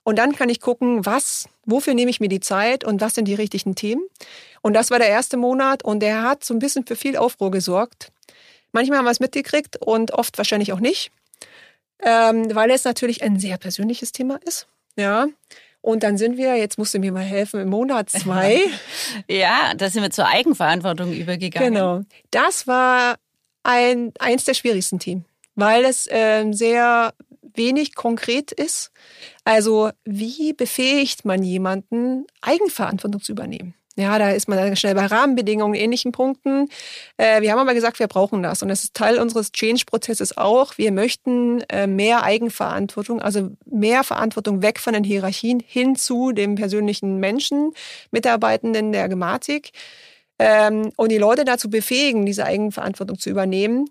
Und 0.04 0.18
dann 0.18 0.36
kann 0.36 0.50
ich 0.50 0.62
gucken, 0.62 1.06
was, 1.06 1.50
wofür 1.66 1.94
nehme 1.94 2.10
ich 2.10 2.20
mir 2.20 2.30
die 2.30 2.40
Zeit 2.40 2.84
und 2.86 3.02
was 3.02 3.16
sind 3.16 3.26
die 3.26 3.36
richtigen 3.36 3.76
Themen. 3.76 4.02
Und 4.62 4.74
das 4.74 4.90
war 4.90 5.00
der 5.00 5.10
erste 5.10 5.38
Monat 5.38 5.84
und 5.84 6.00
der 6.00 6.24
hat 6.24 6.44
so 6.44 6.54
ein 6.54 6.60
bisschen 6.60 6.86
für 6.86 6.96
viel 6.96 7.18
Aufruhr 7.18 7.52
gesorgt. 7.52 8.12
Manchmal 8.72 9.00
haben 9.00 9.06
wir 9.06 9.12
es 9.12 9.20
mitgekriegt 9.20 9.78
und 9.78 10.12
oft 10.12 10.38
wahrscheinlich 10.38 10.72
auch 10.74 10.80
nicht, 10.80 11.12
ähm, 12.02 12.54
weil 12.56 12.72
es 12.72 12.84
natürlich 12.84 13.22
ein 13.22 13.40
sehr 13.40 13.58
persönliches 13.58 14.12
Thema 14.12 14.40
ist. 14.46 14.68
Ja, 14.96 15.28
und 15.82 16.04
dann 16.04 16.18
sind 16.18 16.38
wir, 16.38 16.56
jetzt 16.56 16.78
musst 16.78 16.94
du 16.94 17.00
mir 17.00 17.12
mal 17.12 17.24
helfen, 17.24 17.60
im 17.62 17.70
Monat 17.70 18.10
zwei. 18.10 18.62
ja, 19.30 19.74
da 19.76 19.90
sind 19.90 20.02
wir 20.02 20.12
zur 20.12 20.28
Eigenverantwortung 20.28 21.14
übergegangen. 21.14 21.74
Genau. 21.74 22.02
Das 22.32 22.68
war 22.68 23.16
ein, 23.64 24.12
eins 24.20 24.46
der 24.46 24.54
schwierigsten 24.54 25.00
Themen. 25.00 25.26
weil 25.56 25.86
es 25.86 26.08
äh, 26.08 26.46
sehr 26.52 27.14
wenig 27.42 27.96
konkret 27.96 28.52
ist. 28.52 28.92
Also 29.44 29.90
wie 30.06 30.54
befähigt 30.54 31.26
man 31.26 31.44
jemanden, 31.44 32.26
Eigenverantwortung 32.42 33.22
zu 33.22 33.34
übernehmen? 33.34 33.74
Ja, 34.00 34.20
da 34.20 34.30
ist 34.30 34.48
man 34.48 34.60
dann 34.60 34.76
schnell 34.76 34.94
bei 34.94 35.08
Rahmenbedingungen, 35.08 35.74
ähnlichen 35.74 36.12
Punkten. 36.12 36.70
Äh, 37.18 37.42
wir 37.42 37.52
haben 37.52 37.58
aber 37.58 37.74
gesagt, 37.74 37.98
wir 37.98 38.06
brauchen 38.06 38.44
das. 38.44 38.62
Und 38.62 38.70
das 38.70 38.84
ist 38.84 38.94
Teil 38.94 39.18
unseres 39.18 39.52
Change-Prozesses 39.52 40.38
auch. 40.38 40.78
Wir 40.78 40.92
möchten 40.92 41.62
äh, 41.62 41.88
mehr 41.88 42.22
Eigenverantwortung, 42.22 43.20
also 43.24 43.50
mehr 43.66 44.04
Verantwortung 44.04 44.62
weg 44.62 44.80
von 44.80 44.94
den 44.94 45.04
Hierarchien 45.04 45.64
hin 45.66 45.96
zu 45.96 46.32
dem 46.32 46.54
persönlichen 46.54 47.18
Menschen, 47.18 47.74
Mitarbeitenden 48.12 48.92
der 48.92 49.10
Gematik. 49.10 49.72
Ähm, 50.38 50.92
und 50.96 51.12
die 51.12 51.18
Leute 51.18 51.44
dazu 51.44 51.68
befähigen, 51.68 52.28
diese 52.28 52.46
Eigenverantwortung 52.46 53.18
zu 53.18 53.32
übernehmen. 53.32 53.90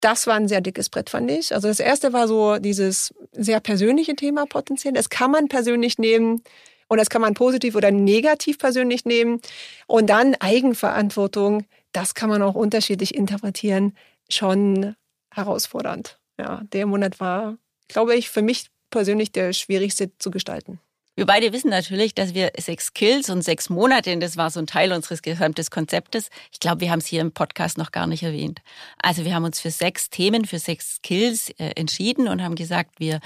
Das 0.00 0.28
war 0.28 0.34
ein 0.34 0.46
sehr 0.46 0.60
dickes 0.60 0.88
Brett, 0.88 1.10
fand 1.10 1.32
ich. 1.32 1.52
Also 1.52 1.66
das 1.66 1.80
erste 1.80 2.12
war 2.12 2.28
so 2.28 2.58
dieses 2.58 3.12
sehr 3.32 3.58
persönliche 3.58 4.14
Thema 4.14 4.46
potenziell. 4.46 4.94
Das 4.94 5.10
kann 5.10 5.32
man 5.32 5.48
persönlich 5.48 5.98
nehmen 5.98 6.42
und 6.88 6.98
das 6.98 7.10
kann 7.10 7.20
man 7.20 7.34
positiv 7.34 7.74
oder 7.74 7.90
negativ 7.90 8.58
persönlich 8.58 9.04
nehmen. 9.04 9.40
Und 9.86 10.08
dann 10.08 10.34
Eigenverantwortung, 10.36 11.64
das 11.92 12.14
kann 12.14 12.28
man 12.28 12.42
auch 12.42 12.54
unterschiedlich 12.54 13.14
interpretieren, 13.14 13.96
schon 14.28 14.96
herausfordernd. 15.32 16.18
Ja, 16.38 16.62
der 16.72 16.86
Monat 16.86 17.20
war, 17.20 17.56
glaube 17.88 18.14
ich, 18.14 18.30
für 18.30 18.42
mich 18.42 18.66
persönlich 18.90 19.32
der 19.32 19.52
schwierigste 19.52 20.16
zu 20.18 20.30
gestalten. 20.30 20.80
Wir 21.18 21.24
beide 21.24 21.50
wissen 21.54 21.70
natürlich, 21.70 22.14
dass 22.14 22.34
wir 22.34 22.52
sechs 22.58 22.92
Kills 22.92 23.30
und 23.30 23.40
sechs 23.40 23.70
Monate, 23.70 24.14
das 24.18 24.36
war 24.36 24.50
so 24.50 24.60
ein 24.60 24.66
Teil 24.66 24.92
unseres 24.92 25.22
gesamten 25.22 25.64
Konzeptes. 25.70 26.28
Ich 26.52 26.60
glaube, 26.60 26.82
wir 26.82 26.90
haben 26.90 26.98
es 26.98 27.06
hier 27.06 27.22
im 27.22 27.32
Podcast 27.32 27.78
noch 27.78 27.90
gar 27.90 28.06
nicht 28.06 28.22
erwähnt. 28.22 28.60
Also 29.00 29.24
wir 29.24 29.34
haben 29.34 29.44
uns 29.44 29.58
für 29.58 29.70
sechs 29.70 30.10
Themen, 30.10 30.44
für 30.44 30.58
sechs 30.58 31.00
Kills 31.02 31.48
äh, 31.58 31.70
entschieden 31.74 32.28
und 32.28 32.42
haben 32.42 32.54
gesagt, 32.54 33.00
wir 33.00 33.20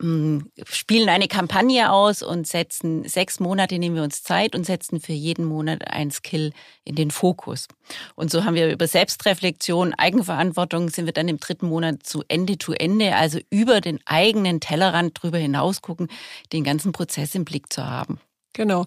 spielen 0.00 1.08
eine 1.08 1.26
Kampagne 1.26 1.90
aus 1.90 2.22
und 2.22 2.46
setzen 2.46 3.02
sechs 3.08 3.40
Monate 3.40 3.78
nehmen 3.78 3.96
wir 3.96 4.04
uns 4.04 4.22
Zeit 4.22 4.54
und 4.54 4.64
setzen 4.64 5.00
für 5.00 5.12
jeden 5.12 5.44
Monat 5.44 5.90
ein 5.90 6.12
Skill 6.12 6.52
in 6.84 6.94
den 6.94 7.10
Fokus. 7.10 7.66
Und 8.14 8.30
so 8.30 8.44
haben 8.44 8.54
wir 8.54 8.70
über 8.70 8.86
Selbstreflexion, 8.86 9.94
Eigenverantwortung 9.94 10.88
sind 10.88 11.06
wir 11.06 11.12
dann 11.12 11.26
im 11.26 11.40
dritten 11.40 11.66
Monat 11.66 12.04
zu 12.04 12.22
Ende 12.28 12.58
zu 12.58 12.74
Ende, 12.74 13.16
also 13.16 13.40
über 13.50 13.80
den 13.80 13.98
eigenen 14.06 14.60
Tellerrand 14.60 15.20
drüber 15.20 15.38
hinaus 15.38 15.82
gucken, 15.82 16.08
den 16.52 16.62
ganzen 16.62 16.92
Prozess 16.92 17.34
im 17.34 17.44
Blick 17.44 17.72
zu 17.72 17.84
haben. 17.84 18.20
Genau. 18.52 18.86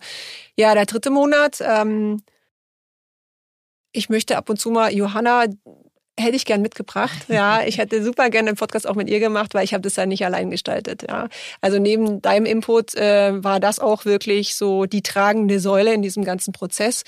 Ja, 0.56 0.74
der 0.74 0.86
dritte 0.86 1.10
Monat. 1.10 1.60
Ähm 1.62 2.22
ich 3.94 4.10
möchte 4.10 4.38
ab 4.38 4.50
und 4.50 4.58
zu 4.58 4.72
mal 4.72 4.94
Johanna 4.94 5.46
hätte 6.20 6.36
ich 6.36 6.46
gern 6.46 6.62
mitgebracht. 6.62 7.26
Ja, 7.28 7.64
ich 7.64 7.78
hätte 7.78 8.04
super 8.04 8.30
gerne 8.30 8.52
den 8.52 8.58
Podcast 8.58 8.88
auch 8.88 8.96
mit 8.96 9.10
ihr 9.10 9.20
gemacht, 9.20 9.54
weil 9.54 9.64
ich 9.64 9.74
habe 9.74 9.82
das 9.82 9.96
ja 9.96 10.06
nicht 10.06 10.26
allein 10.26 10.50
gestaltet. 10.50 11.06
Ja, 11.08 11.30
also 11.62 11.80
neben 11.80 12.22
deinem 12.22 12.46
Input 12.46 12.96
äh, 12.96 13.44
war 13.44 13.60
das 13.60 13.80
auch 13.80 14.06
wirklich 14.06 14.56
so 14.56 14.86
die 14.86 15.02
tragende 15.02 15.60
Säule 15.60 15.94
in 15.94 16.02
diesem 16.02 16.24
ganzen 16.24 16.52
Prozess. 16.52 17.04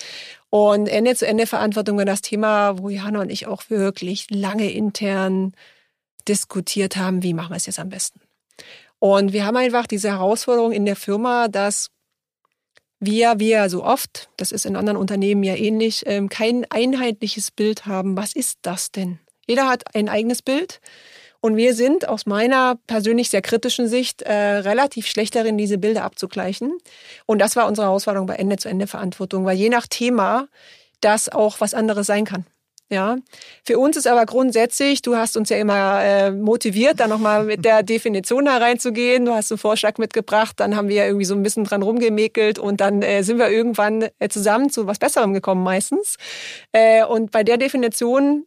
Und 0.50 0.88
Ende 0.88 1.16
zu 1.16 1.28
Ende 1.28 1.48
Verantwortung 1.48 1.98
war 1.98 2.06
das 2.06 2.22
Thema, 2.22 2.80
wo 2.80 2.90
Johanna 2.90 3.22
und 3.22 3.30
ich 3.30 3.48
auch 3.48 3.70
wirklich 3.70 4.28
lange 4.30 4.72
intern 4.72 5.54
diskutiert 6.28 6.96
haben, 6.96 7.24
wie 7.24 7.34
machen 7.34 7.52
wir 7.52 7.58
es 7.58 7.66
jetzt 7.66 7.80
am 7.80 7.90
besten. 7.90 8.22
Und 9.00 9.34
wir 9.34 9.46
haben 9.46 9.58
einfach 9.58 9.86
diese 9.86 10.10
Herausforderung 10.10 10.72
in 10.72 10.86
der 10.86 10.96
Firma, 10.96 11.50
dass 11.50 11.90
wir, 13.06 13.36
ja 13.40 13.70
so 13.70 13.84
oft, 13.84 14.30
das 14.38 14.52
ist 14.52 14.66
in 14.66 14.76
anderen 14.76 14.98
Unternehmen 14.98 15.44
ja 15.44 15.56
ähnlich, 15.56 16.04
ähm, 16.06 16.30
kein 16.30 16.66
einheitliches 16.70 17.52
Bild 17.52 17.86
haben. 17.86 18.18
Was 18.18 18.36
ist 18.36 18.60
das 18.62 18.92
denn? 18.92 19.20
Jeder 19.48 19.68
hat 19.68 19.96
ein 19.96 20.10
eigenes 20.10 20.42
Bild. 20.42 20.80
Und 21.42 21.58
wir 21.58 21.76
sind 21.76 22.08
aus 22.08 22.26
meiner 22.26 22.80
persönlich 22.88 23.30
sehr 23.30 23.42
kritischen 23.42 23.90
Sicht 23.90 24.22
äh, 24.22 24.32
relativ 24.32 25.08
schlecht 25.08 25.36
darin, 25.36 25.58
diese 25.58 25.78
Bilder 25.78 26.06
abzugleichen. 26.06 26.78
Und 27.26 27.40
das 27.40 27.58
war 27.58 27.68
unsere 27.68 27.88
Herausforderung 27.88 28.28
bei 28.28 28.36
Ende-zu-Ende-Verantwortung, 28.36 29.44
weil 29.44 29.58
je 29.58 29.68
nach 29.68 29.86
Thema 29.86 30.48
das 31.02 31.28
auch 31.28 31.60
was 31.60 31.74
anderes 31.74 32.08
sein 32.08 32.24
kann. 32.24 32.46
Ja, 32.90 33.16
für 33.66 33.80
uns 33.80 33.98
ist 33.98 34.08
aber 34.08 34.26
grundsätzlich, 34.26 35.02
du 35.02 35.16
hast 35.16 35.36
uns 35.38 35.50
ja 35.50 35.58
immer 35.58 36.04
äh, 36.04 36.32
motiviert, 36.32 37.00
da 37.00 37.08
nochmal 37.08 37.46
mit 37.46 37.66
der 37.66 37.82
Definition 37.82 38.46
da 38.46 38.58
reinzugehen. 38.58 39.26
Du 39.26 39.34
hast 39.34 39.52
einen 39.52 39.58
Vorschlag 39.58 39.98
mitgebracht, 39.98 40.60
dann 40.60 40.76
haben 40.76 40.90
wir 40.90 40.98
ja 40.98 41.06
irgendwie 41.06 41.26
so 41.26 41.34
ein 41.34 41.42
bisschen 41.42 41.64
dran 41.64 41.82
rumgemäkelt 41.82 42.60
und 42.60 42.82
dann 42.82 43.02
äh, 43.02 43.24
sind 43.24 43.40
wir 43.40 43.50
irgendwann 43.50 44.10
äh, 44.20 44.30
zusammen 44.30 44.70
zu 44.70 44.86
was 44.86 45.00
Besserem 45.00 45.34
gekommen 45.34 45.64
meistens. 45.64 46.18
Äh, 46.72 47.04
und 47.06 47.32
bei 47.32 47.44
der 47.44 47.58
Definition 47.58 48.46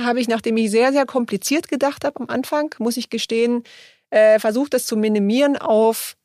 habe 0.00 0.20
ich, 0.20 0.26
nachdem 0.26 0.56
ich 0.56 0.70
sehr, 0.70 0.92
sehr 0.92 1.06
kompliziert 1.06 1.68
gedacht 1.68 2.04
habe 2.04 2.20
am 2.20 2.28
Anfang, 2.28 2.74
muss 2.78 2.96
ich 2.96 3.10
gestehen, 3.10 3.62
äh, 4.08 4.40
versucht 4.40 4.74
das 4.74 4.86
zu 4.86 4.96
minimieren 4.96 5.56
auf 5.56 6.16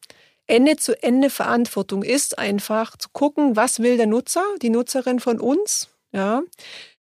Ende 0.48 0.78
zu 0.78 1.02
Ende 1.04 1.30
Verantwortung 1.30 2.04
ist 2.04 2.40
einfach 2.40 2.98
zu 2.98 3.10
gucken, 3.12 3.56
was 3.56 3.82
will 3.82 3.98
der 3.98 4.08
Nutzer, 4.08 4.44
die 4.62 4.70
Nutzerin 4.70 5.20
von 5.20 5.40
uns, 5.40 5.90
ja 6.12 6.42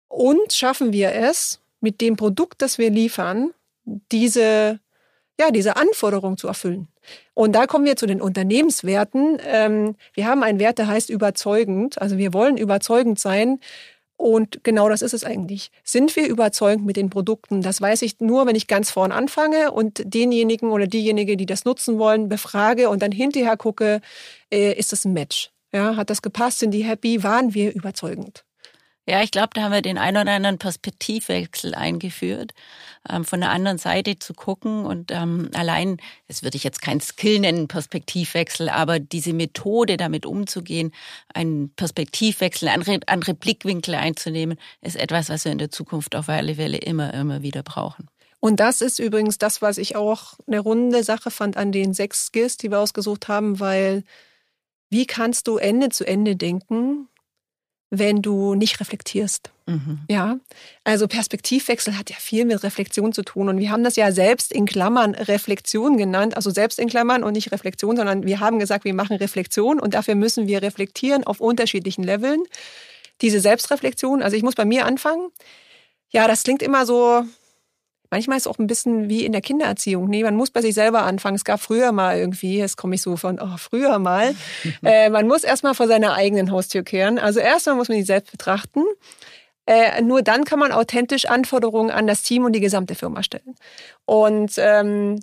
und 0.07 0.53
schaffen 0.53 0.93
wir 0.93 1.11
es, 1.13 1.59
mit 1.81 2.01
dem 2.01 2.15
Produkt, 2.15 2.61
das 2.61 2.77
wir 2.77 2.89
liefern, 2.89 3.51
diese, 4.11 4.79
ja, 5.39 5.51
diese 5.51 5.75
Anforderung 5.77 6.37
zu 6.37 6.47
erfüllen. 6.47 6.87
Und 7.33 7.53
da 7.53 7.67
kommen 7.67 7.85
wir 7.85 7.95
zu 7.95 8.07
den 8.07 8.21
Unternehmenswerten. 8.21 9.39
Ähm, 9.45 9.95
wir 10.13 10.25
haben 10.25 10.43
einen 10.43 10.59
Wert, 10.59 10.79
der 10.79 10.87
heißt 10.87 11.09
überzeugend. 11.09 12.01
Also 12.01 12.17
wir 12.17 12.33
wollen 12.33 12.57
überzeugend 12.57 13.19
sein. 13.19 13.59
Und 14.17 14.63
genau 14.63 14.89
das 14.89 15.01
ist 15.01 15.13
es 15.13 15.25
eigentlich. 15.25 15.71
Sind 15.83 16.15
wir 16.15 16.27
überzeugend 16.27 16.85
mit 16.85 16.95
den 16.95 17.09
Produkten? 17.09 17.61
Das 17.61 17.81
weiß 17.81 18.01
ich 18.01 18.19
nur, 18.21 18.47
wenn 18.47 18.55
ich 18.55 18.67
ganz 18.67 18.89
vorn 18.89 19.11
anfange 19.11 19.71
und 19.71 20.01
denjenigen 20.05 20.71
oder 20.71 20.87
diejenige, 20.87 21.35
die 21.37 21.45
das 21.45 21.65
nutzen 21.65 21.99
wollen, 21.99 22.29
befrage 22.29 22.89
und 22.89 23.01
dann 23.01 23.11
hinterher 23.11 23.57
gucke, 23.57 24.01
äh, 24.51 24.73
ist 24.73 24.93
das 24.93 25.05
ein 25.05 25.13
Match? 25.13 25.51
Ja, 25.73 25.97
hat 25.97 26.09
das 26.09 26.21
gepasst? 26.21 26.59
Sind 26.59 26.71
die 26.71 26.85
happy? 26.85 27.23
Waren 27.23 27.53
wir 27.53 27.75
überzeugend? 27.75 28.45
Ja, 29.07 29.21
ich 29.21 29.29
glaube, 29.29 29.49
da 29.53 29.61
haben 29.61 29.71
wir 29.71 29.83
den 29.83 29.99
ein 29.99 30.17
oder 30.17 30.31
anderen 30.31 30.57
Perspektivwechsel 30.57 31.75
eingeführt, 31.75 32.53
ähm, 33.07 33.23
von 33.23 33.39
der 33.39 33.51
anderen 33.51 33.77
Seite 33.77 34.17
zu 34.17 34.33
gucken 34.33 34.83
und 34.83 35.11
ähm, 35.11 35.51
allein, 35.53 35.97
das 36.27 36.41
würde 36.41 36.57
ich 36.57 36.63
jetzt 36.63 36.81
kein 36.81 36.99
Skill 36.99 37.41
nennen, 37.41 37.67
Perspektivwechsel, 37.67 38.67
aber 38.67 38.99
diese 38.99 39.33
Methode, 39.33 39.97
damit 39.97 40.25
umzugehen, 40.25 40.91
einen 41.35 41.69
Perspektivwechsel, 41.75 42.67
andere, 42.67 42.99
andere 43.05 43.35
Blickwinkel 43.35 43.93
einzunehmen, 43.93 44.57
ist 44.81 44.95
etwas, 44.95 45.29
was 45.29 45.45
wir 45.45 45.51
in 45.51 45.59
der 45.59 45.69
Zukunft 45.69 46.15
auf 46.15 46.27
alle 46.27 46.55
Fälle 46.55 46.77
immer, 46.77 47.13
immer 47.13 47.43
wieder 47.43 47.61
brauchen. 47.61 48.07
Und 48.39 48.59
das 48.59 48.81
ist 48.81 48.97
übrigens 48.97 49.37
das, 49.37 49.61
was 49.61 49.77
ich 49.77 49.95
auch 49.95 50.33
eine 50.47 50.59
runde 50.59 51.03
Sache 51.03 51.29
fand 51.29 51.57
an 51.57 51.71
den 51.71 51.93
sechs 51.93 52.27
Skills, 52.27 52.57
die 52.57 52.71
wir 52.71 52.79
ausgesucht 52.79 53.27
haben, 53.27 53.59
weil 53.59 54.03
wie 54.89 55.05
kannst 55.05 55.47
du 55.47 55.57
Ende 55.57 55.89
zu 55.89 56.05
Ende 56.05 56.35
denken, 56.35 57.07
wenn 57.99 58.21
du 58.21 58.55
nicht 58.55 58.79
reflektierst. 58.79 59.51
Mhm. 59.65 59.99
Ja, 60.09 60.37
also 60.83 61.07
Perspektivwechsel 61.07 61.97
hat 61.97 62.09
ja 62.09 62.15
viel 62.19 62.45
mit 62.45 62.63
Reflexion 62.63 63.13
zu 63.13 63.23
tun. 63.23 63.49
Und 63.49 63.57
wir 63.57 63.71
haben 63.71 63.83
das 63.83 63.95
ja 63.95 64.11
selbst 64.11 64.51
in 64.51 64.65
Klammern 64.65 65.15
Reflexion 65.15 65.97
genannt, 65.97 66.35
also 66.35 66.49
selbst 66.51 66.79
in 66.79 66.87
Klammern 66.87 67.23
und 67.23 67.33
nicht 67.33 67.51
Reflexion, 67.51 67.97
sondern 67.97 68.25
wir 68.25 68.39
haben 68.39 68.59
gesagt, 68.59 68.85
wir 68.85 68.93
machen 68.93 69.17
Reflexion 69.17 69.79
und 69.79 69.93
dafür 69.93 70.15
müssen 70.15 70.47
wir 70.47 70.61
reflektieren 70.61 71.23
auf 71.23 71.41
unterschiedlichen 71.41 72.03
Leveln. 72.03 72.43
Diese 73.21 73.39
Selbstreflexion, 73.39 74.21
also 74.21 74.35
ich 74.37 74.43
muss 74.43 74.55
bei 74.55 74.65
mir 74.65 74.85
anfangen. 74.85 75.29
Ja, 76.09 76.27
das 76.27 76.43
klingt 76.43 76.61
immer 76.61 76.85
so, 76.85 77.23
manchmal 78.15 78.37
ist 78.37 78.43
es 78.43 78.47
auch 78.47 78.59
ein 78.59 78.67
bisschen 78.67 79.09
wie 79.09 79.25
in 79.25 79.33
der 79.33 79.41
Kindererziehung. 79.41 80.07
Nee, 80.07 80.23
man 80.23 80.37
muss 80.37 80.49
bei 80.49 80.61
sich 80.61 80.73
selber 80.73 81.03
anfangen. 81.03 81.35
Es 81.35 81.43
gab 81.43 81.59
früher 81.59 81.91
mal 81.91 82.17
irgendwie, 82.17 82.57
jetzt 82.59 82.77
komme 82.77 82.95
ich 82.95 83.01
so 83.01 83.17
von, 83.17 83.41
oh, 83.41 83.57
früher 83.57 83.99
mal. 83.99 84.33
äh, 84.83 85.09
man 85.09 85.27
muss 85.27 85.43
erstmal 85.43 85.73
vor 85.73 85.87
seiner 85.87 86.13
eigenen 86.13 86.49
Haustür 86.49 86.83
kehren. 86.83 87.19
Also 87.19 87.41
erstmal 87.41 87.75
muss 87.75 87.89
man 87.89 87.97
sich 87.97 88.07
selbst 88.07 88.31
betrachten. 88.31 88.83
Äh, 89.65 90.01
nur 90.01 90.21
dann 90.21 90.45
kann 90.45 90.59
man 90.59 90.71
authentisch 90.71 91.25
Anforderungen 91.25 91.91
an 91.91 92.07
das 92.07 92.23
Team 92.23 92.45
und 92.45 92.53
die 92.53 92.61
gesamte 92.61 92.95
Firma 92.95 93.21
stellen. 93.21 93.55
Und 94.05 94.53
ähm, 94.59 95.19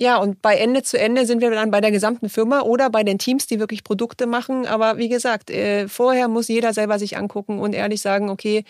ja, 0.00 0.16
und 0.16 0.40
bei 0.40 0.56
Ende 0.56 0.82
zu 0.82 0.98
Ende 0.98 1.26
sind 1.26 1.42
wir 1.42 1.50
dann 1.50 1.70
bei 1.70 1.82
der 1.82 1.90
gesamten 1.90 2.30
Firma 2.30 2.62
oder 2.62 2.88
bei 2.88 3.02
den 3.02 3.18
Teams, 3.18 3.46
die 3.48 3.60
wirklich 3.60 3.84
Produkte 3.84 4.26
machen. 4.26 4.66
Aber 4.66 4.96
wie 4.96 5.10
gesagt, 5.10 5.50
äh, 5.50 5.88
vorher 5.88 6.28
muss 6.28 6.48
jeder 6.48 6.72
selber 6.72 6.98
sich 6.98 7.18
angucken 7.18 7.58
und 7.58 7.74
ehrlich 7.74 8.00
sagen, 8.00 8.30
okay, 8.30 8.64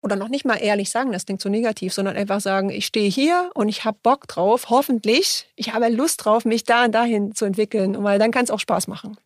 oder 0.00 0.16
noch 0.16 0.28
nicht 0.28 0.44
mal 0.44 0.56
ehrlich 0.56 0.90
sagen, 0.90 1.12
das 1.12 1.26
klingt 1.26 1.40
so 1.40 1.48
negativ, 1.48 1.92
sondern 1.92 2.16
einfach 2.16 2.40
sagen, 2.40 2.70
ich 2.70 2.86
stehe 2.86 3.10
hier 3.10 3.50
und 3.54 3.68
ich 3.68 3.84
habe 3.84 3.98
Bock 4.02 4.28
drauf, 4.28 4.70
hoffentlich, 4.70 5.48
ich 5.56 5.72
habe 5.72 5.88
Lust 5.88 6.24
drauf, 6.24 6.44
mich 6.44 6.64
da 6.64 6.84
und 6.84 6.92
dahin 6.92 7.34
zu 7.34 7.44
entwickeln, 7.44 8.02
weil 8.04 8.18
dann 8.18 8.30
kann 8.30 8.44
es 8.44 8.50
auch 8.50 8.60
Spaß 8.60 8.86
machen. 8.86 9.16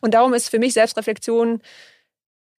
Und 0.00 0.14
darum 0.14 0.32
ist 0.32 0.48
für 0.48 0.58
mich 0.58 0.72
Selbstreflexion 0.72 1.60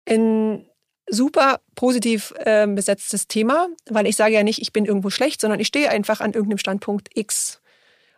ein 0.09 0.67
super 1.09 1.61
positiv 1.75 2.35
äh, 2.39 2.67
besetztes 2.67 3.29
Thema, 3.29 3.69
weil 3.89 4.07
ich 4.07 4.17
sage 4.17 4.35
ja 4.35 4.43
nicht, 4.43 4.61
ich 4.61 4.73
bin 4.73 4.85
irgendwo 4.85 5.11
schlecht, 5.11 5.41
sondern 5.41 5.61
ich 5.61 5.67
stehe 5.67 5.91
einfach 5.91 6.21
an 6.21 6.33
irgendeinem 6.33 6.59
Standpunkt 6.59 7.09
X. 7.15 7.61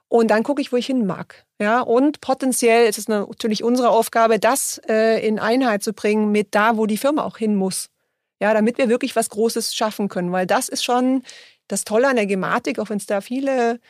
Und 0.08 0.30
dann 0.30 0.44
gucke 0.44 0.62
ich, 0.62 0.72
wo 0.72 0.76
ich 0.76 0.86
hin 0.86 1.04
mag. 1.04 1.44
Ja, 1.60 1.80
und 1.80 2.20
potenziell 2.20 2.88
ist 2.88 2.98
es 2.98 3.08
natürlich 3.08 3.64
unsere 3.64 3.90
Aufgabe, 3.90 4.38
das 4.38 4.80
äh, 4.88 5.26
in 5.26 5.38
Einheit 5.38 5.82
zu 5.82 5.92
bringen 5.92 6.30
mit 6.30 6.54
da, 6.54 6.76
wo 6.76 6.86
die 6.86 6.96
Firma 6.96 7.24
auch 7.24 7.38
hin 7.38 7.56
muss. 7.56 7.90
Ja, 8.40 8.52
damit 8.54 8.78
wir 8.78 8.88
wirklich 8.88 9.16
was 9.16 9.30
Großes 9.30 9.74
schaffen 9.74 10.08
können, 10.08 10.32
weil 10.32 10.46
das 10.46 10.68
ist 10.68 10.84
schon 10.84 11.22
das 11.68 11.84
Tolle 11.84 12.08
an 12.08 12.16
der 12.16 12.26
Gematik, 12.26 12.78
auch 12.78 12.90
wenn 12.90 12.98
es 12.98 13.06
da 13.06 13.20
viele 13.20 13.80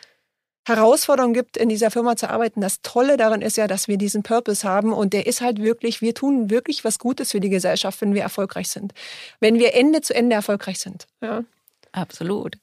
Herausforderungen 0.66 1.34
gibt, 1.34 1.56
in 1.56 1.68
dieser 1.68 1.90
Firma 1.92 2.16
zu 2.16 2.28
arbeiten. 2.28 2.60
Das 2.60 2.82
Tolle 2.82 3.16
daran 3.16 3.40
ist 3.42 3.56
ja, 3.56 3.68
dass 3.68 3.86
wir 3.86 3.98
diesen 3.98 4.22
Purpose 4.24 4.68
haben 4.68 4.92
und 4.92 5.12
der 5.12 5.26
ist 5.26 5.40
halt 5.40 5.62
wirklich, 5.62 6.00
wir 6.02 6.14
tun 6.14 6.50
wirklich 6.50 6.84
was 6.84 6.98
Gutes 6.98 7.32
für 7.32 7.40
die 7.40 7.50
Gesellschaft, 7.50 8.00
wenn 8.00 8.14
wir 8.14 8.22
erfolgreich 8.22 8.68
sind. 8.68 8.92
Wenn 9.40 9.58
wir 9.60 9.74
Ende 9.74 10.00
zu 10.00 10.14
Ende 10.14 10.34
erfolgreich 10.34 10.80
sind. 10.80 11.06
Ja. 11.22 11.44
Absolut. 11.92 12.58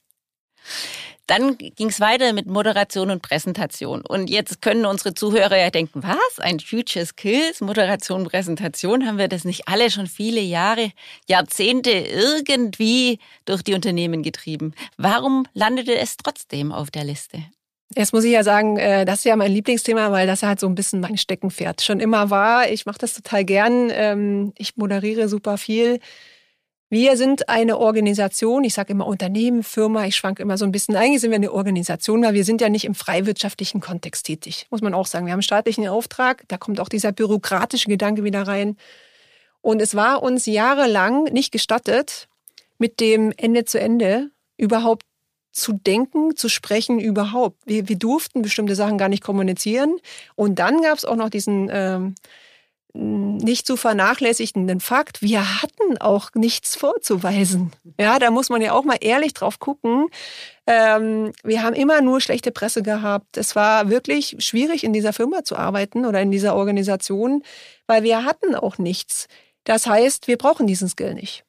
Dann 1.28 1.58
ging 1.58 1.88
es 1.88 2.02
weiter 2.02 2.34
mit 2.34 2.48
Moderation 2.48 3.10
und 3.10 3.22
Präsentation. 3.22 4.02
Und 4.06 4.30
jetzt 4.30 4.62
können 4.62 4.86
unsere 4.86 5.14
Zuhörer 5.14 5.58
ja 5.58 5.70
denken, 5.70 6.04
was? 6.04 6.40
Ein 6.40 6.60
Future 6.60 7.06
Skills, 7.06 7.62
Moderation, 7.62 8.26
Präsentation? 8.26 9.08
Haben 9.08 9.18
wir 9.18 9.30
das 9.30 9.46
nicht 9.46 9.68
alle 9.70 9.90
schon 9.90 10.08
viele 10.08 10.42
Jahre, 10.42 10.92
Jahrzehnte 11.30 11.92
irgendwie 11.92 13.20
durch 13.46 13.64
die 13.64 13.74
Unternehmen 13.74 14.22
getrieben? 14.22 14.74
Warum 14.98 15.48
landete 15.54 15.96
es 15.96 16.18
trotzdem 16.18 16.74
auf 16.74 16.92
der 16.92 17.06
Liste? 17.06 17.40
Jetzt 17.96 18.12
muss 18.12 18.24
ich 18.24 18.32
ja 18.32 18.44
sagen, 18.44 18.78
äh, 18.78 19.06
das 19.06 19.20
ist 19.20 19.26
ja 19.26 19.36
mein 19.36 19.52
Lieblingsthema, 19.52 20.12
weil 20.12 20.28
das 20.28 20.44
halt 20.44 20.60
so 20.60 20.68
ein 20.68 20.76
bisschen 20.76 21.00
mein 21.00 21.18
Steckenpferd 21.18 21.82
schon 21.82 22.00
immer 22.00 22.30
war. 22.32 22.70
Ich 22.70 22.86
mache 22.86 22.98
das 22.98 23.14
total 23.14 23.46
gern. 23.46 23.90
Ähm, 23.92 24.54
ich 24.58 24.76
moderiere 24.76 25.30
super 25.30 25.58
viel. 25.58 26.00
Wir 26.94 27.18
sind 27.18 27.50
eine 27.50 27.80
Organisation, 27.80 28.64
ich 28.64 28.76
sage 28.76 28.92
immer 28.92 29.08
Unternehmen, 29.08 29.64
Firma, 29.64 30.06
ich 30.06 30.16
schwanke 30.16 30.44
immer 30.44 30.60
so 30.60 30.66
ein 30.66 30.72
bisschen. 30.72 30.96
Eigentlich 30.96 31.22
sind 31.22 31.32
wir 31.32 31.38
eine 31.38 31.52
Organisation, 31.52 32.22
weil 32.22 32.36
wir 32.36 32.46
sind 32.46 32.62
ja 32.62 32.70
nicht 32.70 32.86
im 32.86 32.94
freiwirtschaftlichen 32.94 33.82
Kontext 33.82 34.28
tätig, 34.28 34.68
muss 34.70 34.84
man 34.84 34.94
auch 34.94 35.08
sagen. 35.08 35.26
Wir 35.26 35.32
haben 35.32 35.40
einen 35.40 35.42
staatlichen 35.42 35.88
Auftrag, 35.88 36.44
da 36.50 36.58
kommt 36.60 36.80
auch 36.80 36.90
dieser 36.90 37.12
bürokratische 37.12 37.90
Gedanke 37.90 38.24
wieder 38.24 38.44
rein. 38.44 38.78
Und 39.62 39.82
es 39.82 39.96
war 39.96 40.22
uns 40.22 40.46
jahrelang 40.46 41.24
nicht 41.24 41.52
gestattet, 41.52 42.28
mit 42.78 43.00
dem 43.00 43.34
Ende 43.38 43.66
zu 43.66 43.80
Ende 43.80 44.30
überhaupt 44.58 45.08
zu 45.52 45.74
denken, 45.74 46.36
zu 46.36 46.48
sprechen 46.48 47.00
überhaupt. 47.00 47.58
Wir, 47.66 47.90
wir 47.90 47.98
durften 47.98 48.44
bestimmte 48.44 48.76
Sachen 48.76 49.00
gar 49.00 49.10
nicht 49.10 49.24
kommunizieren. 49.24 49.98
Und 50.36 50.60
dann 50.60 50.84
gab 50.84 51.00
es 51.00 51.06
auch 51.06 51.16
noch 51.16 51.32
diesen 51.32 51.72
ähm, 51.74 52.14
nicht 52.94 53.66
zu 53.66 53.76
vernachlässigenden 53.76 54.80
Fakt, 54.80 55.22
wir 55.22 55.62
hatten 55.62 55.98
auch 56.00 56.30
nichts 56.36 56.76
vorzuweisen. 56.76 57.72
Ja, 58.00 58.20
da 58.20 58.30
muss 58.30 58.50
man 58.50 58.62
ja 58.62 58.74
auch 58.74 58.84
mal 58.84 58.98
ehrlich 59.02 59.34
drauf 59.34 59.60
gucken. 59.60 60.08
Ähm, 60.68 61.34
wir 61.44 61.64
haben 61.64 61.74
immer 61.74 62.02
nur 62.02 62.22
schlechte 62.22 62.52
Presse 62.52 62.84
gehabt. 62.84 63.38
Es 63.38 63.56
war 63.56 63.90
wirklich 63.90 64.36
schwierig, 64.40 64.84
in 64.84 64.94
dieser 64.94 65.12
Firma 65.12 65.44
zu 65.44 65.56
arbeiten 65.56 66.06
oder 66.06 66.22
in 66.22 66.32
dieser 66.32 66.56
Organisation, 66.56 67.44
weil 67.88 68.04
wir 68.04 68.26
hatten 68.26 68.54
auch 68.54 68.78
nichts. 68.78 69.28
Das 69.64 69.88
heißt, 69.88 70.28
wir 70.28 70.38
brauchen 70.38 70.68
diesen 70.68 70.88
Skill 70.88 71.16
nicht. 71.16 71.46